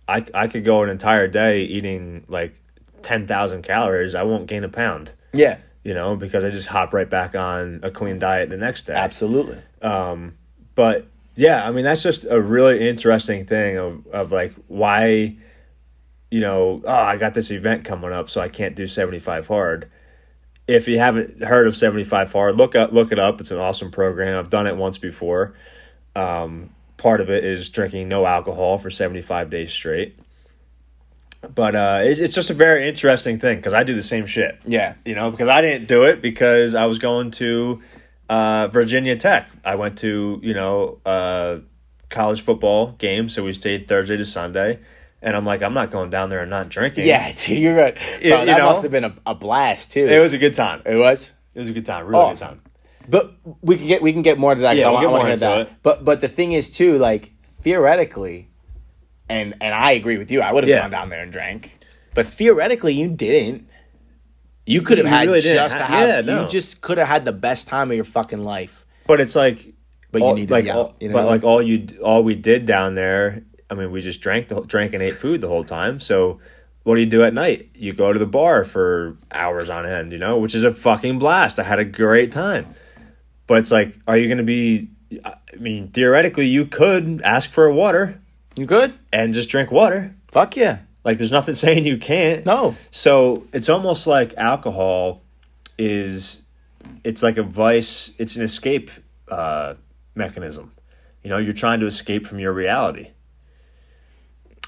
[0.09, 2.55] I I could go an entire day eating like
[3.03, 4.15] ten thousand calories.
[4.15, 5.13] I won't gain a pound.
[5.33, 8.87] yeah, You know, because I just hop right back on a clean diet the next
[8.87, 8.95] day.
[8.95, 9.61] absolutely.
[10.75, 15.37] But yeah, I mean that's just a really interesting thing of of like why,
[16.31, 19.47] you know, oh I got this event coming up, so I can't do seventy five
[19.47, 19.91] hard.
[20.67, 23.41] If you haven't heard of seventy five hard, look up look it up.
[23.41, 24.39] It's an awesome program.
[24.39, 25.55] I've done it once before.
[26.17, 30.19] Um, part of it is drinking no alcohol for seventy five days straight.
[31.55, 34.59] But uh, it's, it's just a very interesting thing because I do the same shit
[34.67, 37.81] Yeah, you know, because I didn't do it because I was going to
[38.29, 39.49] uh, Virginia Tech.
[39.65, 41.59] I went to, you know, uh,
[42.09, 44.81] college football game, so we stayed Thursday to Sunday.
[45.23, 47.07] And I'm like, I'm not going down there and not drinking.
[47.07, 47.95] yeah, dude, you're right.
[47.95, 48.71] Bro, you that know?
[48.71, 50.07] must have been a, a blast too.
[50.07, 50.83] It was a good time.
[50.87, 51.35] It was.
[51.55, 52.07] It was a good time.
[52.07, 52.63] Really good time.
[53.09, 54.77] But we can get we can get more to that.
[54.77, 55.73] Yeah, I we'll get I want more to hear into that.
[55.77, 55.83] it.
[55.83, 58.49] But but the thing is too, like theoretically,
[59.29, 60.41] and and I agree with you.
[60.43, 60.81] I would have Yeah.
[60.83, 61.79] gone down there and drank,
[62.15, 63.67] but theoretically, you didn't.
[64.67, 66.09] You could have had really just ha- to have.
[66.09, 66.43] yeah, no.
[66.43, 68.85] You just could have had the best time of your fucking life.
[69.07, 69.73] But it's like,
[70.13, 71.15] But you need to like, be all, you know?
[71.15, 73.43] but like all you all we did down there.
[73.71, 76.01] I mean, we just drank the drank and ate food the whole time.
[76.01, 76.41] So,
[76.83, 77.71] what do you do at night?
[77.75, 80.13] You go to the bar for hours on end.
[80.13, 81.59] You know, which is a fucking blast.
[81.59, 82.67] I had a great time.
[83.49, 84.91] But it's like, are you going to be?
[85.25, 88.21] I mean, theoretically, you could ask for a water
[88.55, 90.15] You could and just drink water.
[90.31, 90.81] Fuck yeah.
[91.03, 92.47] Like, there's nothing saying you can't.
[92.47, 92.77] No.
[92.93, 95.23] So it's almost like alcohol
[95.79, 96.43] is
[97.03, 98.91] it's like a vice, it's an escape
[99.29, 99.75] uh,
[100.15, 100.73] mechanism.
[101.23, 103.11] You know, you're trying to escape from your reality.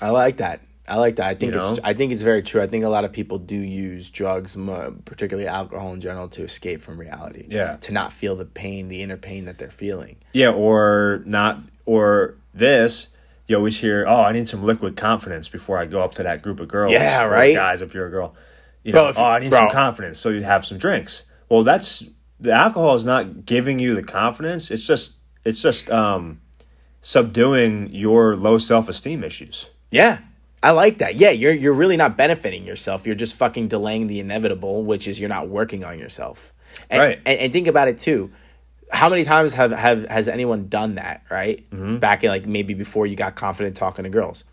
[0.00, 0.60] I like that.
[0.90, 1.26] I like that.
[1.26, 1.80] I think You it's.
[1.84, 2.60] I think it's very true.
[2.60, 4.56] I think a lot of people do use drugs,
[5.04, 7.46] particularly alcohol in general, to escape from reality.
[7.48, 7.76] Yeah.
[7.76, 10.16] To not feel the pain, the inner pain that they're feeling.
[10.32, 13.08] Yeah, or not, or this.
[13.46, 16.42] You always hear, "Oh, I need some liquid confidence before I go up to that
[16.42, 17.54] group of girls." Yeah, or right?
[17.54, 18.34] Guys, if you're a girl,
[18.82, 19.60] you Bro, know, oh, I need bro.
[19.60, 21.24] some confidence, so you have some drinks.
[21.48, 22.04] Well, that's
[22.40, 24.70] the alcohol is not giving you the confidence.
[24.70, 26.40] It's just, it's just um,
[27.00, 29.68] subduing your low self esteem issues.
[29.90, 30.18] Yeah.
[30.62, 31.16] I like that.
[31.16, 33.06] Yeah, you're you're really not benefiting yourself.
[33.06, 36.52] You're just fucking delaying the inevitable, which is you're not working on yourself.
[36.90, 37.18] And, Right.
[37.24, 38.30] And, and think about it too.
[38.92, 41.68] How many times have, have has anyone done that, right?
[41.70, 41.98] Mm-hmm.
[41.98, 44.44] Back in like maybe before you got confident talking to girls.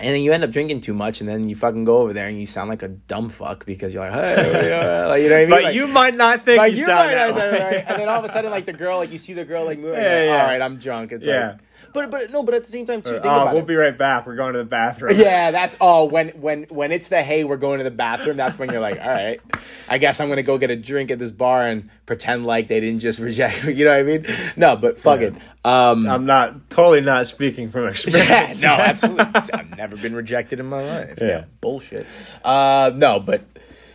[0.00, 2.28] And then you end up drinking too much, and then you fucking go over there
[2.28, 5.34] and you sound like a dumb fuck because you're like, hey, yeah," like, you know
[5.34, 5.50] what I mean?
[5.50, 7.50] But Like- you might not think you, you sound might that way.
[7.78, 7.84] right.
[7.88, 9.78] And then all of a sudden, like the girl, like you see the girl like
[9.80, 10.00] moving.
[10.00, 10.40] Yeah, like, yeah.
[10.40, 11.10] All right, I'm drunk.
[11.10, 11.48] It's Yeah.
[11.48, 11.58] like,
[11.92, 13.66] but but no, but at the same time, too, think Oh, about we'll it.
[13.68, 14.26] be right back.
[14.26, 15.16] We're going to the bathroom.
[15.18, 18.36] Yeah, that's oh when when when it's the hey we're going to the bathroom.
[18.36, 19.40] That's when you're like, all right,
[19.88, 22.80] I guess I'm gonna go get a drink at this bar and pretend like they
[22.80, 23.74] didn't just reject me.
[23.74, 24.26] You know what I mean?
[24.56, 25.34] No, but fuck it.
[25.64, 28.62] Um, I'm not totally not speaking from yeah, experience.
[28.62, 29.24] no, absolutely.
[29.52, 31.18] I've never been rejected in my life.
[31.20, 31.44] Yeah.
[31.60, 32.06] bullshit.
[32.44, 33.42] Uh, no, but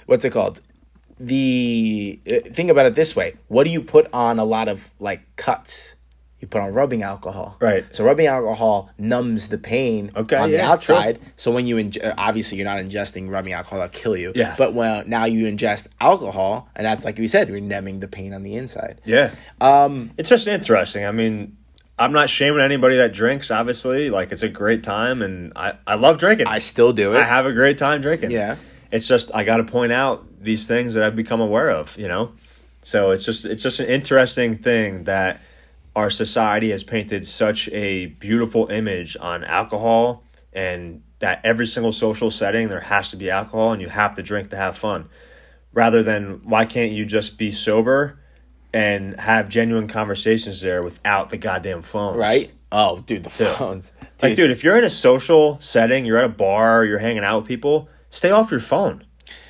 [0.06, 0.62] what's it called?
[1.20, 4.90] The uh, think about it this way: What do you put on a lot of
[5.00, 5.96] like cuts?
[6.44, 7.86] You put on rubbing alcohol, Right.
[7.96, 10.96] So rubbing alcohol numbs the pain Okay, on the yeah, true.
[10.96, 11.20] outside.
[11.38, 14.34] So when you uh, obviously you're not ingesting rubbing alcohol that'll kill you.
[14.36, 14.54] Yeah.
[14.58, 18.34] But when now you ingest alcohol, and that's like we said, you're numbing the pain
[18.34, 19.00] on the inside.
[19.06, 19.32] Yeah.
[19.62, 21.06] Um, It's just interesting.
[21.06, 21.56] I mean,
[21.98, 24.10] I'm not shaming anybody that drinks, obviously.
[24.10, 26.48] Like, it's a great time, and I, I love drinking.
[26.48, 27.20] I still do it.
[27.20, 28.32] I have a great time drinking.
[28.32, 28.58] Yeah.
[28.92, 32.10] It's just, I got to point out these things that I've become aware of, you
[32.10, 32.34] know?
[32.82, 35.40] So it's just, it's just an interesting thing that
[35.96, 42.30] our society has painted such a beautiful image on alcohol and that every single social
[42.32, 45.08] setting there has to be alcohol and you have to drink to have fun
[45.72, 48.20] rather than why can't you just be sober
[48.74, 52.52] and have genuine conversations there without the goddamn phones right?
[52.72, 53.56] Oh, dude, the Dude.
[53.56, 53.92] phones.
[54.22, 57.40] like dude if you're in a social setting you're at a bar you're hanging out
[57.42, 59.04] with people stay off your phone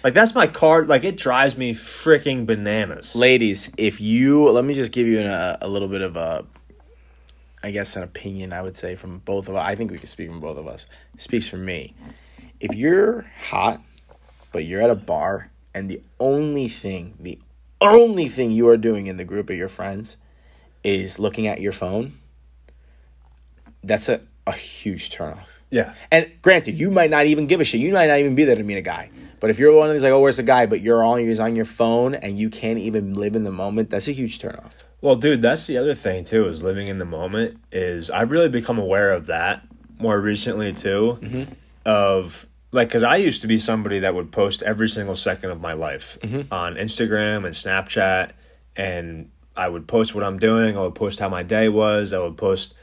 [0.04, 4.74] like that's my card like it drives me freaking bananas ladies, if you let me
[4.74, 6.46] just give you a, uh, a little bit of a,
[7.62, 8.54] I guess an opinion.
[8.54, 9.64] I would say from both of us.
[9.66, 10.86] I think we can speak from both of us.
[11.16, 11.96] It speaks for me.
[12.60, 13.82] If you're hot,
[14.52, 17.40] but you're at a bar, and the only thing, the
[17.82, 20.18] only thing you are doing in the group of your friends,
[20.84, 22.20] is looking at your phone.
[23.84, 25.46] That's a a huge turnoff.
[25.70, 25.94] Yeah.
[26.12, 27.80] And granted, you might not even give a shit.
[27.80, 29.10] You might not even be there to meet a guy.
[29.44, 30.68] But if you're one of these like, oh, where's the guy?
[30.68, 33.90] But you're always on your phone and you can't even live in the moment.
[33.90, 34.72] That's a huge turnoff.
[35.02, 36.48] Well, dude, that's the other thing too.
[36.48, 37.60] Is living in the moment.
[37.70, 39.68] Is I've really become aware of that
[40.00, 41.20] more recently too.
[41.22, 41.54] Mm-hmm.
[41.86, 45.60] Of like, because I used to be somebody that would post every single second of
[45.60, 46.54] my life Mm-hmm.
[46.54, 48.32] on Instagram and Snapchat,
[48.78, 50.78] and I would post what I'm doing.
[50.78, 52.14] I would post how my day was.
[52.14, 52.76] I would post,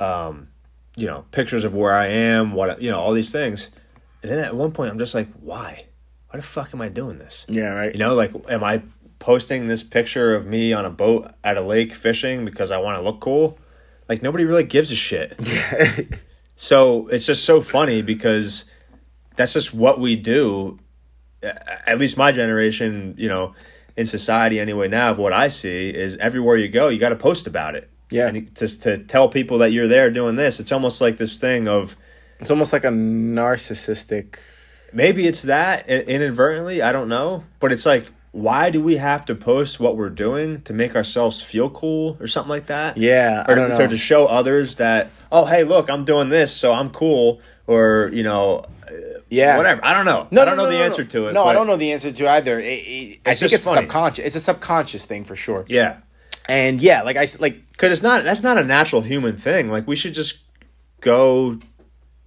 [0.00, 0.48] um,
[0.96, 2.52] you know, pictures of where I am.
[2.52, 3.70] What you know, all these things.
[4.24, 5.84] And then at one point, I'm just like, why?
[6.30, 7.44] Why the fuck am I doing this?
[7.48, 7.92] Yeah, right.
[7.92, 8.82] You know, like, am I
[9.18, 12.98] posting this picture of me on a boat at a lake fishing because I want
[12.98, 13.58] to look cool?
[14.08, 15.38] Like, nobody really gives a shit.
[16.56, 18.64] so it's just so funny because
[19.34, 20.78] that's just what we do.
[21.42, 23.54] At least my generation, you know,
[23.96, 27.16] in society anyway, now, of what I see is everywhere you go, you got to
[27.16, 27.90] post about it.
[28.10, 28.28] Yeah.
[28.28, 31.66] And to, to tell people that you're there doing this, it's almost like this thing
[31.66, 31.96] of,
[32.38, 34.36] It's almost like a narcissistic.
[34.92, 39.34] Maybe it's that inadvertently i don't know but it's like why do we have to
[39.34, 43.54] post what we're doing to make ourselves feel cool or something like that Yeah, or
[43.56, 47.40] to, or to show others that oh hey look i'm doing this so i'm cool
[47.66, 48.92] or you know uh,
[49.28, 49.56] Yeah.
[49.56, 51.44] whatever i don't know No, i don't no, know no, the answer to it No,
[51.44, 52.58] I don't know the answer to either.
[52.60, 53.82] It, it, I think just it's funny.
[53.82, 54.24] subconscious.
[54.26, 55.64] It's a subconscious thing for sure.
[55.68, 55.98] yeah
[56.48, 59.86] And yeah, like I like, because it's not that's not a natural human thing like
[59.88, 60.38] we should just
[61.00, 61.58] go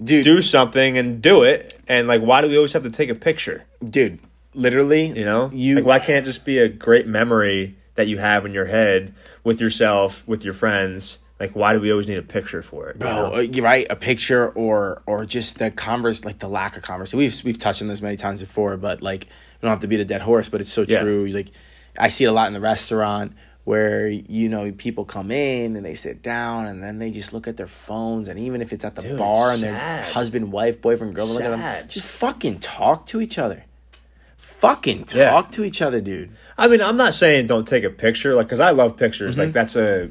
[0.04, 3.10] dude, do something and do it and like why do we always have to take
[3.10, 4.20] a picture dude,
[4.54, 8.18] literally, You know, you like why can't it just be a great memory that you
[8.18, 11.20] have in your head with yourself, with your friends?
[11.40, 13.00] Like, why do we always need a picture for it?
[13.00, 13.86] Bro, uh, you're right.
[13.90, 17.20] A picture or or just the converse, like the lack of conversation.
[17.20, 20.00] We've we've touched on this many times before, but like we don't have to beat
[20.00, 20.48] a dead horse.
[20.48, 21.02] But it's so Yeah.
[21.02, 21.26] true.
[21.28, 21.48] Like
[21.98, 23.34] I see it a lot in the restaurant
[23.66, 27.48] where you know people come in and they sit down and then they just look
[27.48, 30.82] at their phones and even if it's at the Dude, bar and their husband, wife,
[30.82, 33.64] boyfriend, girlfriend, look at them, just fucking talk to each other.
[34.38, 35.42] Fucking talk Yeah.
[35.52, 36.32] to each other, dude.
[36.58, 39.34] I mean, I'm not saying don't take a picture, like, because I love pictures.
[39.34, 39.42] Mm-hmm.
[39.42, 40.10] Like, that's a,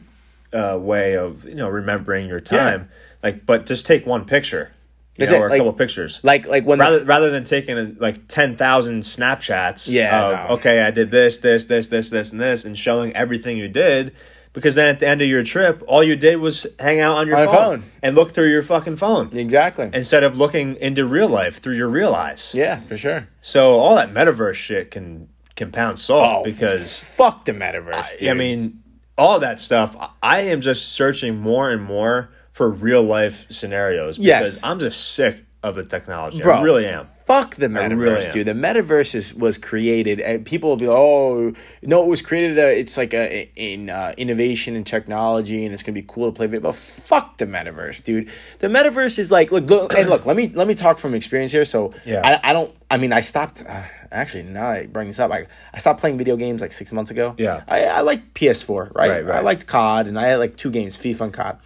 [0.52, 2.88] a way of you know remembering your time.
[3.22, 4.72] Like, but just take one picture,
[5.16, 6.20] you That's know, it, or a like- couple pictures.
[6.22, 9.90] Like like when the rather rather than taking like ten thousand Snapchats.
[9.90, 10.54] Yeah, Of no.
[10.56, 14.14] okay, I did this, this, this, this, this, and this, and showing everything you did.
[14.54, 17.26] Because then at the end of your trip, all you did was hang out on
[17.26, 17.84] your On phone, phone.
[18.02, 19.88] and look through your fucking phone exactly.
[19.94, 22.50] instead of looking into real life through your real eyes.
[22.54, 23.28] yeah, for sure.
[23.40, 28.18] So all that metaverse shit can can pound salt oh, because fuck the metaverse.
[28.18, 28.28] Dude.
[28.28, 28.82] I mean,
[29.16, 29.96] all that stuff.
[29.98, 34.60] I- I am just searching more and more for real life scenarios because Yes.
[34.62, 36.40] I'm just sick of the technology.
[36.42, 36.56] Bro.
[36.56, 37.06] I really am.
[37.24, 38.46] Fuck the metaverse, really dude.
[38.48, 42.58] The metaverse is, was created, and people will be like, "Oh, no, it was created.
[42.58, 46.36] Uh, it's like a in uh, innovation and technology, and it's gonna be cool to
[46.36, 48.28] play video." But fuck the metaverse, dude.
[48.58, 50.26] The metaverse is like, look, look and look.
[50.26, 51.64] Let me let me talk from experience here.
[51.64, 52.22] So, Yeah.
[52.24, 52.74] I, I don't.
[52.90, 53.62] I mean, I stopped.
[53.66, 55.30] Uh, actually, now I bring this up.
[55.30, 57.36] I I stopped playing video games like six months ago.
[57.38, 57.62] Yeah.
[57.68, 59.10] I I like PS4, right?
[59.10, 59.36] Right, right.
[59.36, 61.58] I liked COD, and I had like two games, FIFA and COD.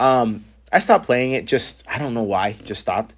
[0.00, 1.44] Um, I stopped playing it.
[1.46, 2.52] Just I don't know why.
[2.64, 3.14] Just stopped.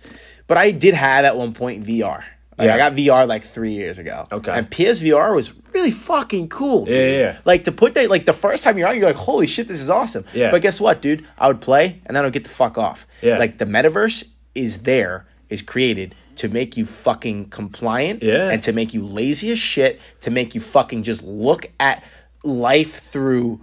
[0.46, 2.24] But I did have at one point VR.
[2.58, 2.74] Like, Yeah.
[2.74, 4.26] I got VR like three years ago.
[4.30, 4.52] Okay.
[4.52, 6.84] And PSVR was really fucking cool.
[6.84, 6.94] Dude.
[6.94, 7.38] Yeah, yeah, yeah.
[7.44, 9.80] Like to put that, like the first time you're on, you're like, holy shit, this
[9.80, 10.24] is awesome.
[10.34, 10.50] Yeah.
[10.50, 11.26] But guess what, dude?
[11.38, 13.06] I would play and then I would get the fuck off.
[13.22, 13.38] Yeah.
[13.38, 18.22] Like the metaverse is there, is created to make you fucking compliant.
[18.22, 18.50] Yeah.
[18.50, 22.02] And to make you lazy as shit, to make you fucking just look at
[22.42, 23.60] life through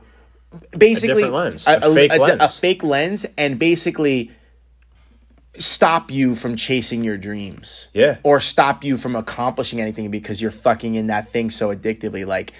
[0.77, 2.59] basically different lens, a fake a, lens.
[2.59, 4.31] fake lens, and basically
[5.59, 7.87] stop you from chasing your dreams.
[7.93, 8.17] Yeah.
[8.23, 12.25] Or stop you from accomplishing anything because you're fucking in that thing so addictively.
[12.25, 12.53] Like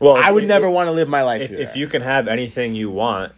[0.00, 1.42] Well, I would never want to live my life.
[1.42, 3.32] If, if you can have anything you want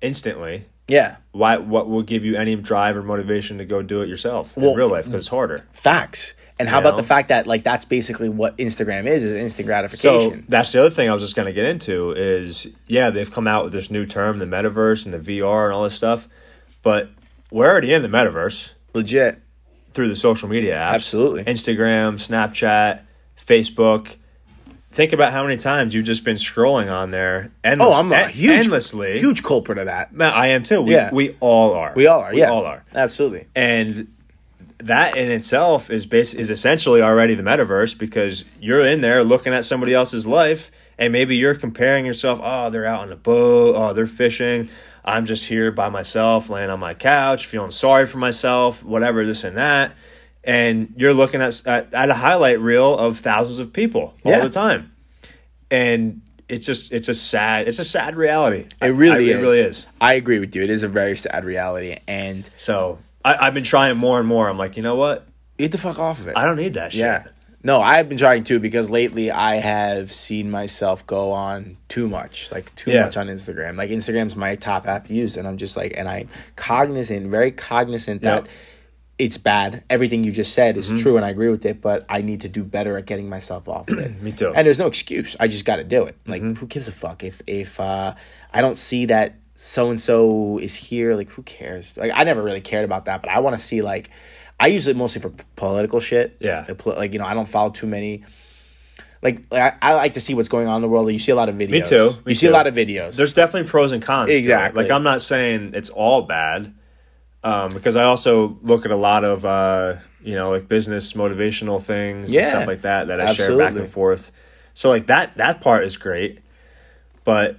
[0.00, 1.56] instantly, yeah, why?
[1.56, 4.76] What will give you any drive or motivation to go do it yourself Well, in
[4.76, 5.06] real life?
[5.06, 5.66] Because it's harder.
[5.72, 6.34] facts.
[6.58, 7.02] And how You about know?
[7.02, 10.40] the fact that like that's basically what Instagram is is instant gratification.
[10.40, 13.30] So that's the other thing I was just going to get into is yeah they've
[13.30, 16.28] come out with this new term the metaverse and the VR and all this stuff,
[16.82, 17.10] but
[17.50, 19.40] we're already in the metaverse Legit.
[19.94, 21.44] through the social media apps, Absolutely.
[21.44, 23.00] Instagram, Snapchat,
[23.44, 24.16] Facebook.
[24.92, 28.16] Think about how many times you've just been scrolling on there endless, Oh, I'm a
[28.16, 29.18] en- huge endlessly.
[29.18, 30.12] huge culprit of that.
[30.14, 30.82] Man, I am too.
[30.82, 31.10] We, Yeah.
[31.12, 31.92] we all are.
[31.96, 32.30] We all are.
[32.32, 32.84] We yeah, all are.
[32.94, 33.46] Absolutely.
[33.56, 34.06] and
[34.86, 39.52] that in itself is bas- is essentially already the metaverse because you're in there looking
[39.52, 43.74] at somebody else's life and maybe you're comparing yourself oh they're out on a boat.
[43.76, 44.68] Oh they're fishing.
[45.04, 49.44] I'm just here by myself laying on my couch feeling sorry for myself whatever this
[49.44, 49.92] and that.
[50.42, 54.40] And you're looking at at, at a highlight reel of thousands of people all Yeah.
[54.40, 54.92] the time.
[55.70, 58.66] And it's just it's a sad it's a sad reality.
[58.82, 59.38] It really I- is.
[59.38, 59.86] it really is.
[60.00, 60.62] I agree with you.
[60.62, 64.48] It is a very sad reality, and so I, I've been trying more and more.
[64.48, 65.26] I'm like, you know what?
[65.58, 66.36] Get the fuck off of it.
[66.36, 67.00] I don't need that shit.
[67.00, 67.24] Yeah.
[67.62, 72.52] No, I've been trying to because lately I have seen myself go on too much,
[72.52, 73.04] like too Yeah.
[73.04, 73.76] much on Instagram.
[73.78, 78.22] Like Instagram's my top app used, and I'm just like, and I'm cognizant, very cognizant
[78.22, 78.40] Yeah.
[78.40, 78.46] that
[79.16, 79.84] it's bad.
[79.88, 80.96] Everything you just said Mm-hmm.
[80.96, 81.80] is true, and I agree with it.
[81.80, 84.20] But I need to do better at getting myself off of it.
[84.22, 84.52] Me too.
[84.54, 85.34] And there's no excuse.
[85.40, 86.16] I just got to do it.
[86.26, 86.54] Like, Mm-hmm.
[86.60, 88.14] who gives a fuck if if uh,
[88.52, 91.14] I don't see that so and so is here?
[91.14, 91.96] Like, who cares?
[91.96, 94.10] Like, I never really cared about that, but I want to see like.
[94.60, 96.36] I use it mostly for political shit.
[96.38, 96.64] Yeah.
[96.68, 98.22] Like, Like you know, I don't follow too many.
[99.20, 101.10] Like, like I, I like to see what's going on in the world.
[101.10, 101.70] You see a lot of videos.
[101.70, 102.10] Me too.
[102.10, 103.16] Me you see a lot of videos.
[103.16, 104.30] There's definitely pros and cons.
[104.30, 104.82] Exactly.
[104.84, 106.72] Like I'm not saying it's all bad,
[107.42, 111.82] um, because I also look at a lot of uh, you know like business motivational
[111.82, 112.42] things Yeah.
[112.42, 114.30] and stuff like that that I share back and forth.
[114.72, 116.40] So like that that part is great,
[117.24, 117.58] but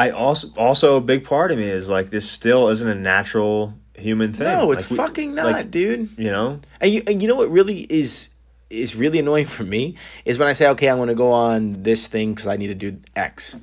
[0.00, 3.74] I also also a big part of me is like this still isn't a natural
[3.94, 4.46] human thing.
[4.46, 6.08] no, it's Like, we- fucking not, like, dude.
[6.16, 8.30] You know, And you and you know what really is
[8.70, 11.82] is really annoying for me is when I say, okay, I'm going to go on
[11.82, 13.56] this thing because I need to do X,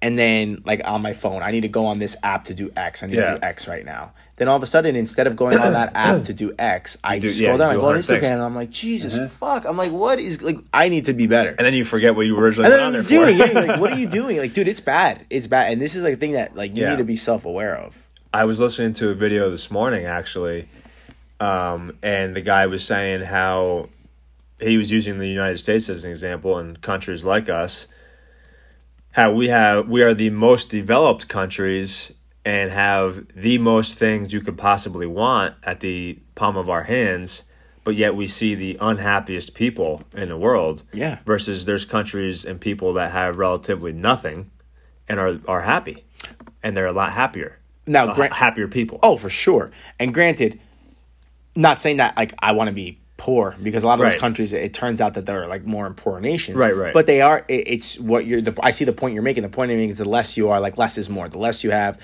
[0.00, 2.70] and then like on my phone, I need to go on this app to do
[2.76, 3.02] X.
[3.02, 3.34] I need Yeah.
[3.34, 4.12] to do X right now.
[4.36, 7.18] Then all of a sudden, instead of going on that app to do X, I
[7.18, 8.32] do- scroll yeah, down, I do go on 100 Instagram, things.
[8.32, 9.64] and I'm like, Jesus fuck!
[9.64, 10.58] I'm like, what is like?
[10.72, 11.50] I need to be better.
[11.50, 13.44] and then you forget what you originally went on there doing for.
[13.44, 13.54] it.
[13.54, 14.36] Like, what are you doing?
[14.38, 15.26] Like, dude, it's bad.
[15.28, 15.72] It's bad.
[15.72, 16.90] And this is like a thing that like you Yeah.
[16.90, 17.96] need to be self aware of.
[18.32, 20.68] I was listening to a video this morning actually,
[21.40, 23.88] um, and the guy was saying how
[24.60, 27.86] he was using the United States as an example and countries like us,
[29.12, 32.12] how we have we are the most developed countries
[32.44, 37.44] and have the most things you could possibly want at the palm of our hands,
[37.84, 40.82] but yet we see the unhappiest people in the world.
[40.92, 41.18] Yeah.
[41.26, 44.50] Versus there's countries and people that have relatively nothing
[45.08, 46.04] and are are happy.
[46.62, 48.98] And they're a lot happier Now, gra- happier people.
[49.02, 49.70] Oh, for sure.
[49.98, 50.60] And granted,
[51.54, 54.12] not saying that like I want to be poor because a lot of Right.
[54.12, 56.56] those countries, it, turns out that they're like more poor nations.
[56.56, 56.94] Right, right.
[56.94, 57.44] But they are.
[57.48, 58.40] It, it's what you're.
[58.40, 59.42] The, I see the point you're making.
[59.42, 61.28] The point I'm making is the less you are, like less is more.
[61.28, 61.98] The less you have.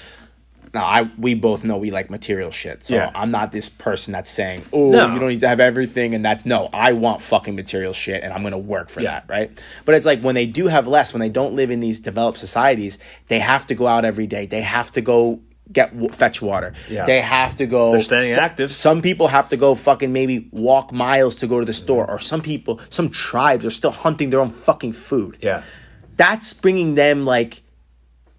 [0.75, 2.85] Now, I we both know we like material shit.
[2.85, 3.13] So Yeah.
[3.15, 5.13] I'm not this person that's saying, "Oh, No.
[5.15, 6.69] you don't need to have everything," and that's no.
[6.73, 9.11] I want fucking material shit, and I'm gonna work for Yeah.
[9.21, 9.53] that, right?
[9.85, 12.39] But it's like when they do have less, when they don't live in these developed
[12.41, 12.99] societies,
[13.29, 14.47] they have to go out every day.
[14.47, 15.39] They have to go
[15.73, 16.75] get w- fetch water.
[16.91, 17.07] Yeah.
[17.07, 17.93] They have to go.
[17.93, 18.71] They're staying so- active.
[18.73, 22.19] Some people have to go fucking maybe walk miles to go to the store, or
[22.21, 25.39] some people, some tribes are still hunting their own fucking food.
[25.41, 25.63] Yeah.
[26.17, 27.63] That's bringing them like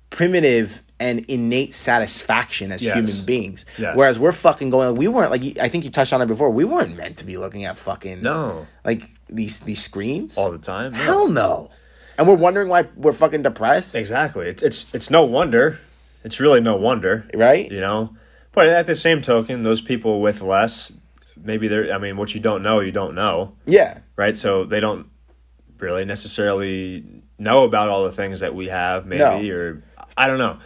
[0.09, 2.95] primitive and innate satisfaction as Yes.
[2.95, 3.65] human beings.
[3.77, 3.97] Yes.
[3.97, 4.95] Whereas we're fucking going.
[4.95, 6.49] We weren't like I think you touched on it before.
[6.51, 8.65] We weren't meant to be looking at fucking No.
[8.85, 10.91] like these these screens All the time.
[10.93, 10.97] No.
[10.99, 11.69] Hell no.
[12.17, 14.47] And we're wondering why we're fucking depressed, Exactly.
[14.47, 15.79] It's it's it's no wonder.
[16.25, 17.25] It's really no wonder.
[17.33, 17.71] right?
[17.71, 18.15] You know?
[18.51, 20.91] But at the same token, those people with less,
[21.41, 23.55] maybe they're I mean, what you don't know, you don't know.
[23.65, 23.99] Yeah.
[24.17, 24.35] Right?
[24.35, 25.07] So they don't
[25.77, 27.03] really necessarily
[27.37, 29.55] know about all the things that we have, maybe, No.
[29.55, 29.83] or
[30.17, 30.57] I don't know.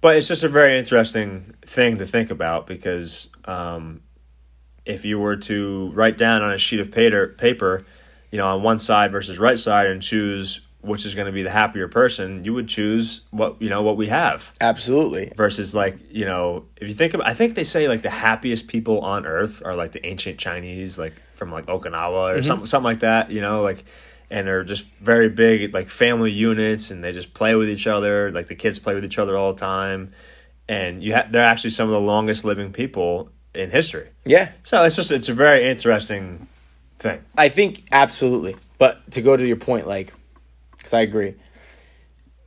[0.00, 4.02] But it's just a very interesting thing to think about because um,
[4.84, 7.86] if you were to write down on a sheet of paper, paper,
[8.30, 11.42] you know, on one side versus right side, and choose which is going to be
[11.42, 15.32] the happier person, you would choose what you know what we have Absolutely.
[15.36, 18.68] versus like you know if you think about, I think they say like the happiest
[18.68, 22.42] people on earth are like the ancient Chinese, like from like Okinawa or mm-hmm.
[22.42, 23.84] something something like that, you know, like.
[24.28, 28.32] And they're just very big, like family units, and they just play with each other.
[28.32, 30.14] Like the kids play with each other all the time,
[30.68, 34.08] and you have they're actually some of the longest living people in history.
[34.24, 34.50] Yeah.
[34.64, 36.48] So it's just it's a very interesting
[36.98, 37.24] thing.
[37.36, 38.56] I think absolutely.
[38.78, 40.12] But to go to your point, like,
[40.86, 41.34] because I agree,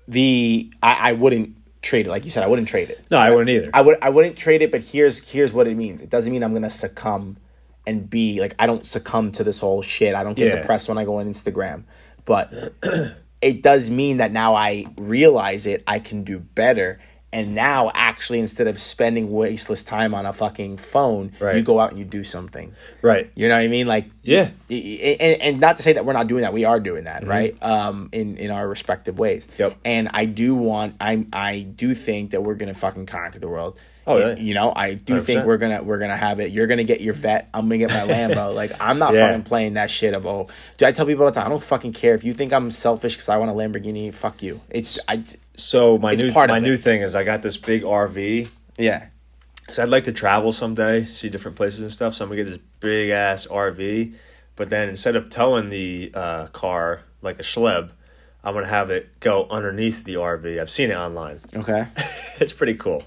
[0.08, 2.10] the I, I wouldn't trade it.
[2.10, 3.04] Like you said, I wouldn't trade it.
[3.12, 3.70] No, I wouldn't either.
[3.74, 4.72] I would I wouldn't trade it.
[4.72, 6.02] But here's here's what it means.
[6.02, 7.38] It doesn't mean I'm gonna succumb
[7.86, 10.16] and be like I don't succumb to this whole shit.
[10.16, 10.62] I don't get Yeah.
[10.62, 11.84] depressed when I go on Instagram.
[12.26, 12.54] But
[13.42, 15.84] it does mean that now I realize it.
[15.86, 17.00] I can do better.
[17.32, 21.56] And now, actually, instead of spending wasteless time on a fucking phone, Right.
[21.58, 22.74] you go out and you do something.
[23.04, 23.30] right.
[23.36, 23.86] You know what I mean?
[23.86, 24.50] Like, Yeah.
[24.70, 27.56] and, and not to say that we're not doing that we are doing that right
[27.64, 29.62] um in in our respective ways Mm-hmm.
[29.62, 29.78] Yep.
[29.86, 33.80] and i do want i i do think that we're gonna fucking conquer the world
[34.06, 34.36] Oh, yeah.
[34.36, 35.46] you know i do think 100%.
[35.46, 38.14] we're gonna we're gonna have it you're gonna get your vette i'm gonna get my
[38.14, 39.28] lambo like i'm not Yeah.
[39.28, 40.48] fucking playing that shit of oh
[40.78, 42.70] do i tell people all the time i don't fucking care if you think i'm
[42.72, 45.24] selfish because i want a lamborghini fuck you it's i
[45.60, 49.08] So my It's new my new thing is I got this big RV yeah
[49.62, 52.16] because I'd like to travel someday, see different places and stuff.
[52.16, 54.14] So I'm gonna get this big ass RV,
[54.56, 57.92] but then instead of towing the uh, car like a schleb,
[58.44, 60.60] I'm gonna have it go underneath the RV.
[60.60, 61.42] I've seen it online.
[61.56, 61.88] okay
[62.40, 63.04] it's pretty cool.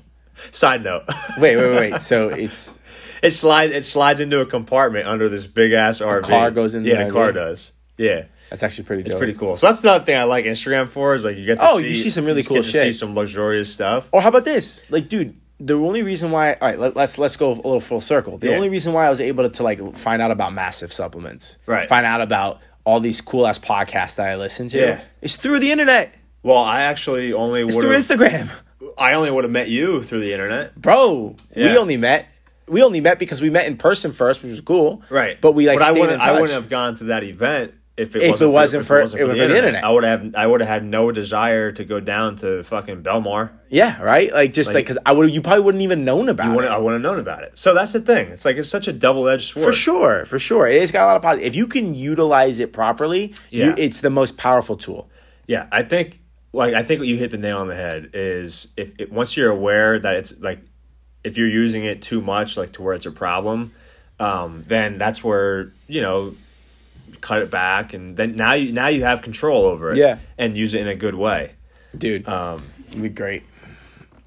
[0.51, 1.05] Side note,
[1.39, 2.01] wait wait wait, wait.
[2.01, 2.75] so it's
[3.23, 6.23] it slides it slides into a compartment under this big ass RV.
[6.23, 7.73] The car goes in Yeah, the the car does.
[7.97, 8.25] Yeah.
[8.53, 9.03] That's actually pretty.
[9.05, 9.19] It's dope.
[9.19, 9.57] pretty cool.
[9.57, 11.89] So that's another thing I like Instagram for is like you get to Oh, see,
[11.89, 12.95] you see some really cool get to see shit.
[12.97, 14.07] some luxurious stuff.
[14.13, 14.83] Or how about this?
[14.91, 16.53] Like, dude, the only reason why.
[16.53, 18.37] All right, let, let's let's go a little full circle.
[18.37, 18.57] The Yeah.
[18.57, 21.89] only reason why I was able to, to like find out about massive supplements, Right.
[21.89, 25.01] Find out about all these cool ass podcasts that I listen to, Yeah.
[25.23, 26.13] it's through the internet.
[26.43, 28.51] Well, I actually only It's through Instagram,
[28.99, 30.75] I only would have met you through the internet.
[30.79, 31.37] bro.
[31.57, 32.27] We only met.
[32.69, 35.41] We only met because we met in person first, which was cool, Right.
[35.41, 37.73] But we like But I wouldn't in I wouldn't have gone to that event
[38.03, 39.83] if it If wasn't it wasn't for- if it was for the internet.
[39.85, 43.51] I would have I would have had no desire to go down to fucking Belmar.
[43.71, 44.33] Yeah, right.
[44.33, 46.69] Like just like Like- because I would, you probably wouldn't even known about it.
[46.71, 47.53] I wouldn't have known about it.
[47.55, 48.29] So that's the thing.
[48.29, 49.65] It's like it's such a double edged sword.
[49.67, 50.67] For sure, for sure.
[50.67, 51.47] It's got a lot of positive.
[51.47, 53.67] If you can utilize it properly, Yeah.
[53.67, 55.09] you, it's the most powerful tool.
[55.47, 56.21] Yeah, I think
[56.53, 59.37] like I think what you hit the nail on the head is if it, once
[59.37, 60.61] you're aware that it's like
[61.25, 63.73] if you're using it too much, like to where it's a problem,
[64.21, 66.35] um, then that's where you know
[67.23, 70.19] cut it back, and then now you now you have control over it, Yeah.
[70.37, 71.53] and use it in a good way.
[71.97, 73.45] Dude, Um, it'd be great.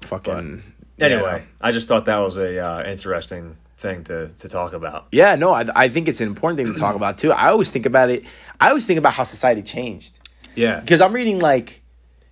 [0.02, 0.62] Fucking.
[1.00, 5.06] anyway, I just thought that was a uh, interesting thing to to talk about.
[5.12, 7.32] Yeah, no, I, I think it's an important thing to talk about too.
[7.32, 8.24] I always think about it.
[8.60, 10.18] I always think about how society changed
[10.54, 11.82] Yeah, because I'm reading like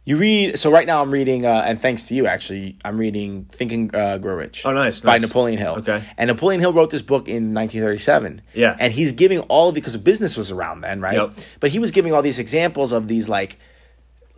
[0.05, 0.59] you read.
[0.59, 4.19] So right now I'm reading, uh, and thanks to you actually, I'm reading Thinking uh,
[4.19, 4.65] Grow Rich.
[4.65, 5.23] Oh, nice, by nice.
[5.23, 5.77] Napoleon Hill.
[5.77, 6.05] Okay.
[6.17, 8.43] and Napoleon Hill wrote this book in 1937.
[8.55, 8.77] Yeah.
[8.79, 11.17] and he's giving all of because business was around then, right?
[11.17, 11.33] Yep.
[11.61, 13.59] But he was giving all these examples of these like,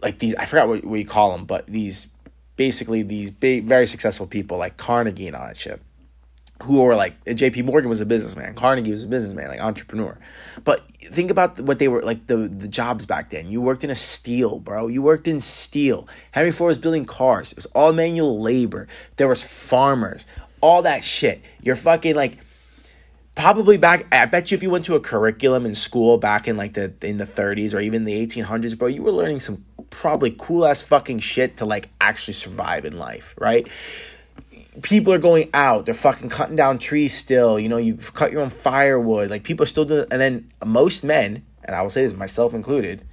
[0.02, 0.34] like these.
[0.36, 2.08] I forgot what, what you call them, but these
[2.54, 5.80] basically these big, very successful people like Carnegie and all that shit
[6.62, 7.62] who were like J.P.
[7.62, 10.18] Morgan was a businessman, Carnegie was a businessman, like entrepreneur.
[10.64, 13.48] But think about what they were like the the jobs back then.
[13.48, 14.88] You worked in a steel, bro.
[14.88, 16.08] You worked in steel.
[16.32, 17.52] Henry Ford was building cars.
[17.52, 18.88] It was all manual labor.
[19.16, 20.24] There was farmers,
[20.60, 21.42] all that shit.
[21.62, 22.38] You're fucking like
[23.34, 26.56] probably back I bet you if you went to a curriculum in school back in
[26.56, 30.34] like the in the 30s or even the 1800s, bro, you were learning some probably
[30.36, 33.68] cool ass fucking shit to like actually survive in life, right?
[34.82, 35.86] People are going out.
[35.86, 37.58] They're fucking cutting down trees still.
[37.58, 39.30] You know you cut your own firewood.
[39.30, 42.54] Like people are still doing and then most men and i will say this myself
[42.54, 43.04] included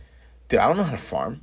[0.47, 1.41] dude i don't know how to farm.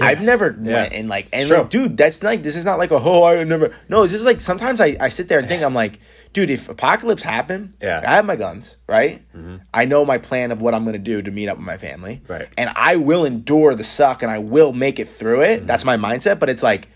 [0.00, 2.96] I've never went and like and like, dude that's like this is not like a
[2.96, 5.74] oh i never no it's just like sometimes i, I sit there and think i'm
[5.74, 6.00] like
[6.32, 8.02] dude if apocalypse happened Yeah.
[8.04, 9.22] i have my guns right?
[9.34, 9.56] Mm-hmm.
[9.72, 12.20] I know my plan of what i'm gonna do to meet up with my family.
[12.28, 12.48] Right.
[12.58, 15.58] and i will endure the suck and i will make it through it.
[15.58, 15.66] Mm-hmm.
[15.66, 16.88] That's my mindset but it's like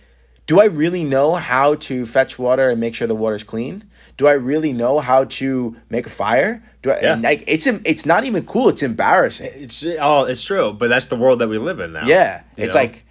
[0.46, 3.84] do I really know how to fetch water and make sure the water's clean?
[4.16, 6.62] Do I really know how to make a fire?
[6.82, 7.00] Do I?
[7.00, 7.14] Yeah.
[7.16, 8.68] like it's it's not even cool.
[8.68, 9.50] It's embarrassing.
[9.54, 12.06] it's oh, it's true, but that's the world that we live in now.
[12.06, 12.80] Yeah, it's know?
[12.80, 13.04] like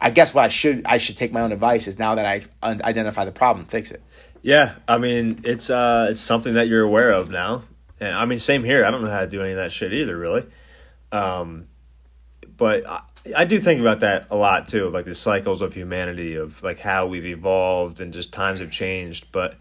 [0.00, 2.48] I guess what I should I should take my own advice is now that I've
[2.62, 4.02] identified the problem, fix it.
[4.42, 7.64] Yeah, I mean it's uh it's something that you're aware of now,
[8.00, 8.84] and I mean same here.
[8.84, 10.46] I don't know how to do any of that shit either, really.
[11.12, 11.66] Um,
[12.60, 13.00] but I,
[13.34, 16.78] I do think about that a lot too, like the cycles of humanity, of like
[16.78, 19.32] how we've evolved and just times have changed.
[19.32, 19.56] But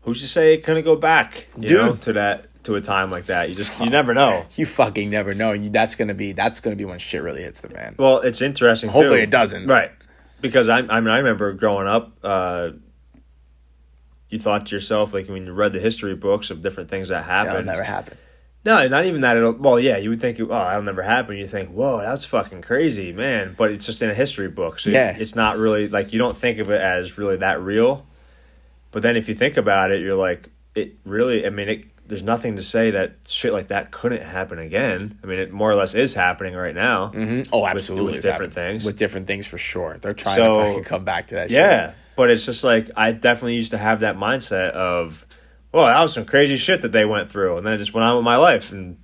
[0.00, 1.78] who's to say it couldn't go back, you Dude.
[1.78, 3.48] know, to that to a time like that?
[3.48, 4.44] You just you never know.
[4.56, 5.52] You fucking never know.
[5.52, 7.94] You, that's gonna be that's gonna be when shit really hits the fan.
[7.96, 8.90] Well, it's interesting.
[8.90, 9.22] Hopefully too.
[9.22, 9.68] it doesn't.
[9.68, 9.92] Right.
[10.40, 12.70] Because I, I mean, I remember growing up, uh,
[14.28, 17.24] you thought to yourself, like when you read the history books of different things that
[17.24, 17.48] happened.
[17.48, 17.66] That'll happened.
[17.66, 18.18] never happen.
[18.64, 19.36] No, not even that.
[19.36, 21.36] It'll, well, yeah, you would think, oh, that'll never happen.
[21.36, 23.54] You think, whoa, that's fucking crazy, man.
[23.56, 25.16] But it's just in a history book, so Yeah.
[25.16, 28.04] it's not really like you don't think of it as really that real.
[28.90, 31.46] But then if you think about it, you're like, it really.
[31.46, 35.18] I mean, it, there's nothing to say that shit like that couldn't happen again.
[35.22, 37.08] I mean, it more or less is happening right now.
[37.08, 38.06] hmm Oh, absolutely.
[38.06, 38.72] with it's different happening.
[38.80, 38.84] things.
[38.86, 39.98] With different things for sure.
[40.00, 41.50] They're trying So- to fucking come back to that.
[41.50, 45.24] Yeah, but it's just like I definitely used to have that mindset of,
[45.72, 48.04] well, that was some crazy shit that they went through, and then I just went
[48.04, 48.96] on with my life, and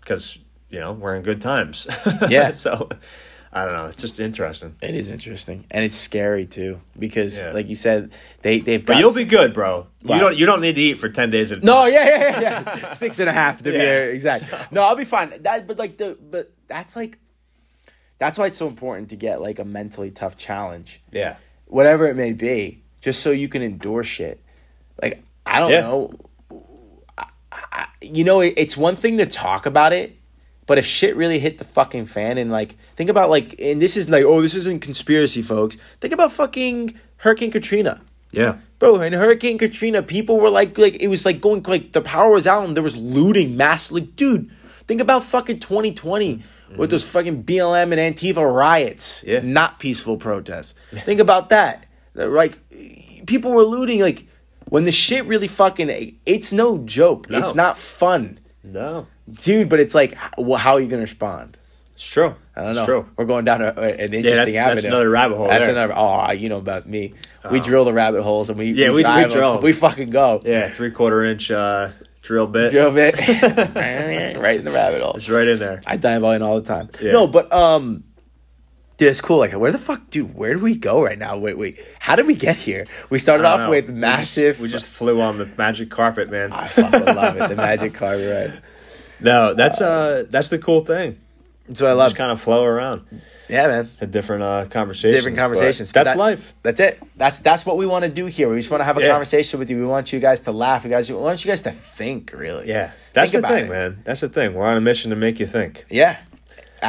[0.00, 0.38] because
[0.70, 1.86] you know we're in good times.
[2.28, 2.52] Yeah.
[2.52, 2.88] so
[3.52, 3.86] I don't know.
[3.86, 4.76] It's just interesting.
[4.82, 7.52] It is interesting, and it's scary too because, Yeah.
[7.52, 8.10] like you said,
[8.42, 8.84] they they've.
[8.84, 9.86] But got you'll be good, bro.
[10.02, 10.14] Wow.
[10.16, 10.36] You don't.
[10.38, 11.50] You don't need to eat for ten days.
[11.52, 12.92] A No, yeah, yeah, yeah.
[12.92, 13.78] Six and a half to be Yeah.
[13.78, 14.72] there, exact.
[14.72, 15.32] No, I'll be fine.
[15.42, 17.18] That, but like the, but that's like,
[18.18, 21.36] that's why it's so important to get like a mentally tough challenge, Yeah.
[21.66, 24.42] whatever it may be, just so you can endure shit.
[25.00, 25.80] Like I don't Yeah.
[25.82, 26.12] know,
[27.16, 30.16] I, I, you know, it, it's one thing to talk about it,
[30.66, 33.96] but if shit really hit the fucking fan and like think about like, and this
[33.96, 35.76] is like, oh, this isn't conspiracy, folks.
[36.00, 38.00] Think about fucking Hurricane Katrina.
[38.32, 38.56] Yeah.
[38.78, 42.30] Bro, in Hurricane Katrina, people were like, like it was like going like the power
[42.30, 44.50] was out and there was looting, mass like, dude.
[44.86, 46.44] Think about fucking 2020 with
[46.78, 46.90] mm-hmm.
[46.90, 49.40] those fucking BLM and Antifa riots, Yeah.
[49.40, 50.74] not peaceful protests.
[50.92, 51.86] Think about that.
[52.14, 52.58] Like
[53.26, 54.00] people were looting.
[54.00, 54.26] Like
[54.68, 57.28] when the shit really fucking it's no joke.
[57.30, 57.38] No.
[57.38, 59.68] It's not fun, No, dude.
[59.68, 61.56] But it's like, well, how are you gonna respond?
[61.94, 62.34] it's true.
[62.54, 62.84] I don't It's know.
[62.86, 63.08] true.
[63.16, 64.74] We're going down a, an interesting Yeah, that's, avenue.
[64.74, 65.48] that's another rabbit hole.
[65.48, 65.70] That's there.
[65.76, 65.94] another.
[65.96, 67.14] Oh, you know about me.
[67.50, 69.28] We drill the rabbit holes and we Yeah, we- we 'em.
[69.30, 69.62] drill 'em.
[69.62, 70.40] We fucking go.
[70.44, 71.90] Yeah, three quarter inch uh,
[72.22, 72.72] drill bit.
[72.72, 73.14] Drill bit
[73.74, 75.14] right in the rabbit hole.
[75.14, 75.80] It's right in there.
[75.86, 76.90] I dive in all the time.
[77.00, 77.12] Yeah.
[77.12, 78.04] No, but um,
[78.96, 79.38] dude, it's cool.
[79.38, 80.34] Like, where the fuck, dude?
[80.34, 81.36] Where do we go right now?
[81.36, 81.78] Wait, wait.
[81.98, 82.86] How did we get here?
[83.10, 83.70] We started off know.
[83.70, 84.60] with We just- massive.
[84.60, 86.52] We just, flew on the magic carpet, man.
[86.52, 87.48] I fucking love it.
[87.48, 88.62] The magic carpet ride.
[89.20, 91.18] No, that's uh, that's the cool thing.
[91.68, 92.10] That's what I love.
[92.10, 93.04] Just kind of flow around
[93.48, 93.90] yeah, man.
[93.98, 95.18] to different uh, conversations.
[95.18, 95.90] Different conversations.
[95.90, 96.54] But That's that- life.
[96.62, 97.02] That's it.
[97.16, 98.48] That's that's what we want to do here.
[98.48, 99.08] We just want to have a Yeah.
[99.10, 99.78] conversation with you.
[99.78, 100.84] We want you guys to laugh.
[100.84, 102.32] We guys we want you guys to think.
[102.34, 102.68] Really.
[102.68, 103.70] Yeah, that's Think the thing, it.
[103.70, 103.98] man.
[104.04, 104.54] That's the thing.
[104.54, 105.86] We're on a mission to make you think.
[105.90, 106.18] Yeah,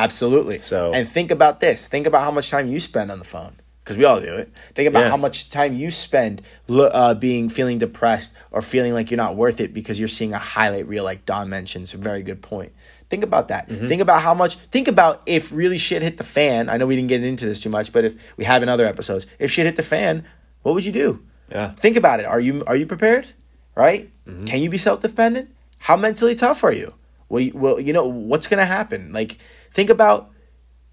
[0.04, 0.60] absolutely.
[0.60, 1.88] So- and think about this.
[1.88, 4.52] Think about how much time you spend on the phone because we all do it.
[4.76, 5.10] Think about Yeah.
[5.10, 9.60] how much time you spend uh, being feeling depressed or feeling like you're not worth
[9.62, 11.93] it because you're seeing a highlight reel, like Don mentions.
[11.93, 12.72] A very good point.
[13.10, 13.70] Think about that.
[13.70, 13.88] Mm-hmm.
[13.88, 14.56] Think about how much.
[14.72, 16.68] Think about if really shit hit the fan.
[16.70, 18.86] I know we didn't get into this too much, but if we have in other
[18.86, 20.26] episodes, if shit hit the fan,
[20.64, 21.22] what would you do?
[21.50, 21.72] Yeah.
[21.76, 22.26] Think about it.
[22.26, 23.28] Are you are you prepared?
[23.76, 24.12] Right?
[24.26, 24.45] Mm-hmm.
[24.45, 25.50] Can you be self dependent?
[25.80, 26.89] How mentally tough are you?
[27.30, 29.14] Well, you, well, you know what's gonna happen.
[29.14, 29.38] Like,
[29.78, 30.32] think about,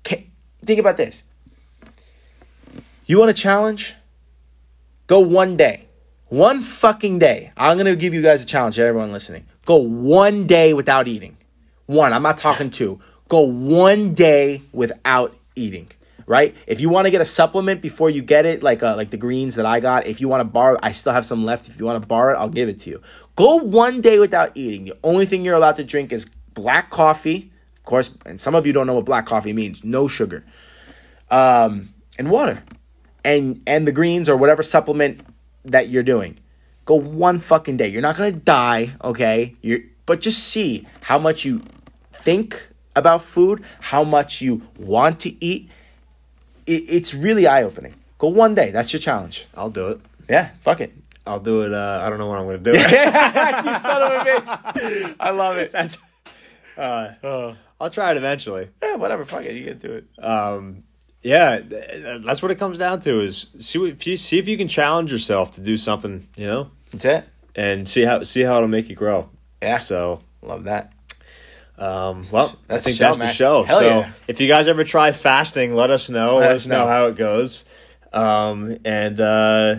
[0.05, 1.22] think about this.
[3.07, 3.95] You want a challenge?
[5.07, 5.87] Go one day,
[6.28, 7.51] one fucking day.
[7.57, 8.78] I'm gonna give you guys a challenge.
[8.78, 11.39] Everyone listening, go one day without eating.
[11.87, 12.12] One.
[12.12, 13.01] I'm not talking two.
[13.28, 15.91] Go one day without eating.
[16.26, 16.55] Right?
[16.66, 19.18] If you want to get a supplement before you get it, like uh, like the
[19.18, 21.68] greens that I got, if you want to borrow, I still have some left.
[21.68, 23.03] If you want to borrow it, I'll give it to you.
[23.37, 24.85] Go one day without eating.
[24.87, 27.51] The only thing you're allowed to drink is black coffee,
[27.85, 28.11] of course.
[28.24, 29.85] And some of you don't know what black coffee means.
[29.85, 30.43] No sugar,
[31.30, 32.62] um, and water,
[33.22, 35.20] and and the greens or whatever supplement
[35.66, 36.39] that you're doing.
[36.87, 37.89] Go one fucking day.
[37.89, 39.55] You're not gonna die, okay?
[39.61, 41.62] You're but just see how much you
[42.12, 45.68] think about food, how much you want to eat.
[46.66, 47.95] It, it's really eye opening.
[48.16, 48.70] Go one day.
[48.70, 49.47] That's your challenge.
[49.55, 50.01] I'll do it.
[50.28, 50.95] Yeah, fuck it.
[51.26, 51.74] I'll do it.
[51.74, 55.16] Uh, I don't know what I'm to do you son of a bitch.
[55.20, 55.72] I love it.
[55.72, 55.99] That's.
[56.76, 57.55] Uh,
[57.85, 58.68] I'll try it eventually.
[58.82, 59.24] Yeah, whatever.
[59.26, 59.55] Fuck it.
[59.55, 60.07] You get to it.
[60.24, 60.85] Um,
[61.22, 61.61] yeah,
[62.24, 63.20] that's what it comes down to.
[63.20, 66.47] Is see what, if you see if you can challenge yourself to do something, you
[66.47, 67.24] know, That's it.
[67.55, 69.28] and see how see how it'll make you grow.
[69.62, 69.78] Yeah.
[69.78, 70.93] So Love that.
[71.76, 73.35] Um, well, That's I the show, that's the man.
[73.35, 73.64] show.
[73.64, 74.12] Hell so yeah.
[74.28, 76.37] if you guys ever try fasting, let us know.
[76.37, 76.78] Let Let, us us know.
[76.85, 76.87] know.
[76.91, 77.64] how it goes.
[78.12, 79.76] Um, and uh,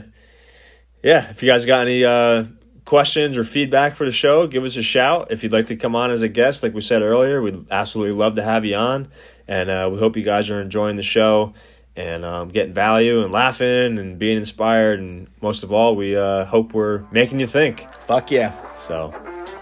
[1.04, 2.46] yeah, if you guys got any uh,
[2.86, 5.32] questions or feedback for the show, give us a shout.
[5.32, 8.14] If you'd like to come on as a guest, like we said earlier, we'd absolutely
[8.14, 9.10] love to have you on.
[9.48, 11.54] And uh, we hope you guys are enjoying the show
[11.96, 15.00] and um, getting value and laughing and being inspired.
[15.00, 17.92] And most of all, we uh, hope we're making you think.
[18.06, 18.54] Fuck yeah.
[18.76, 19.14] So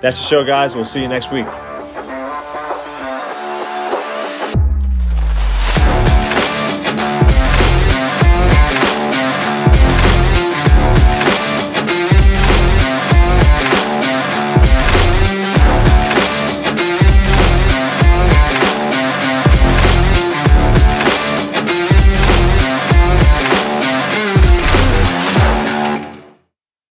[0.02, 0.76] that's the show, guys.
[0.76, 1.48] We'll see you next week.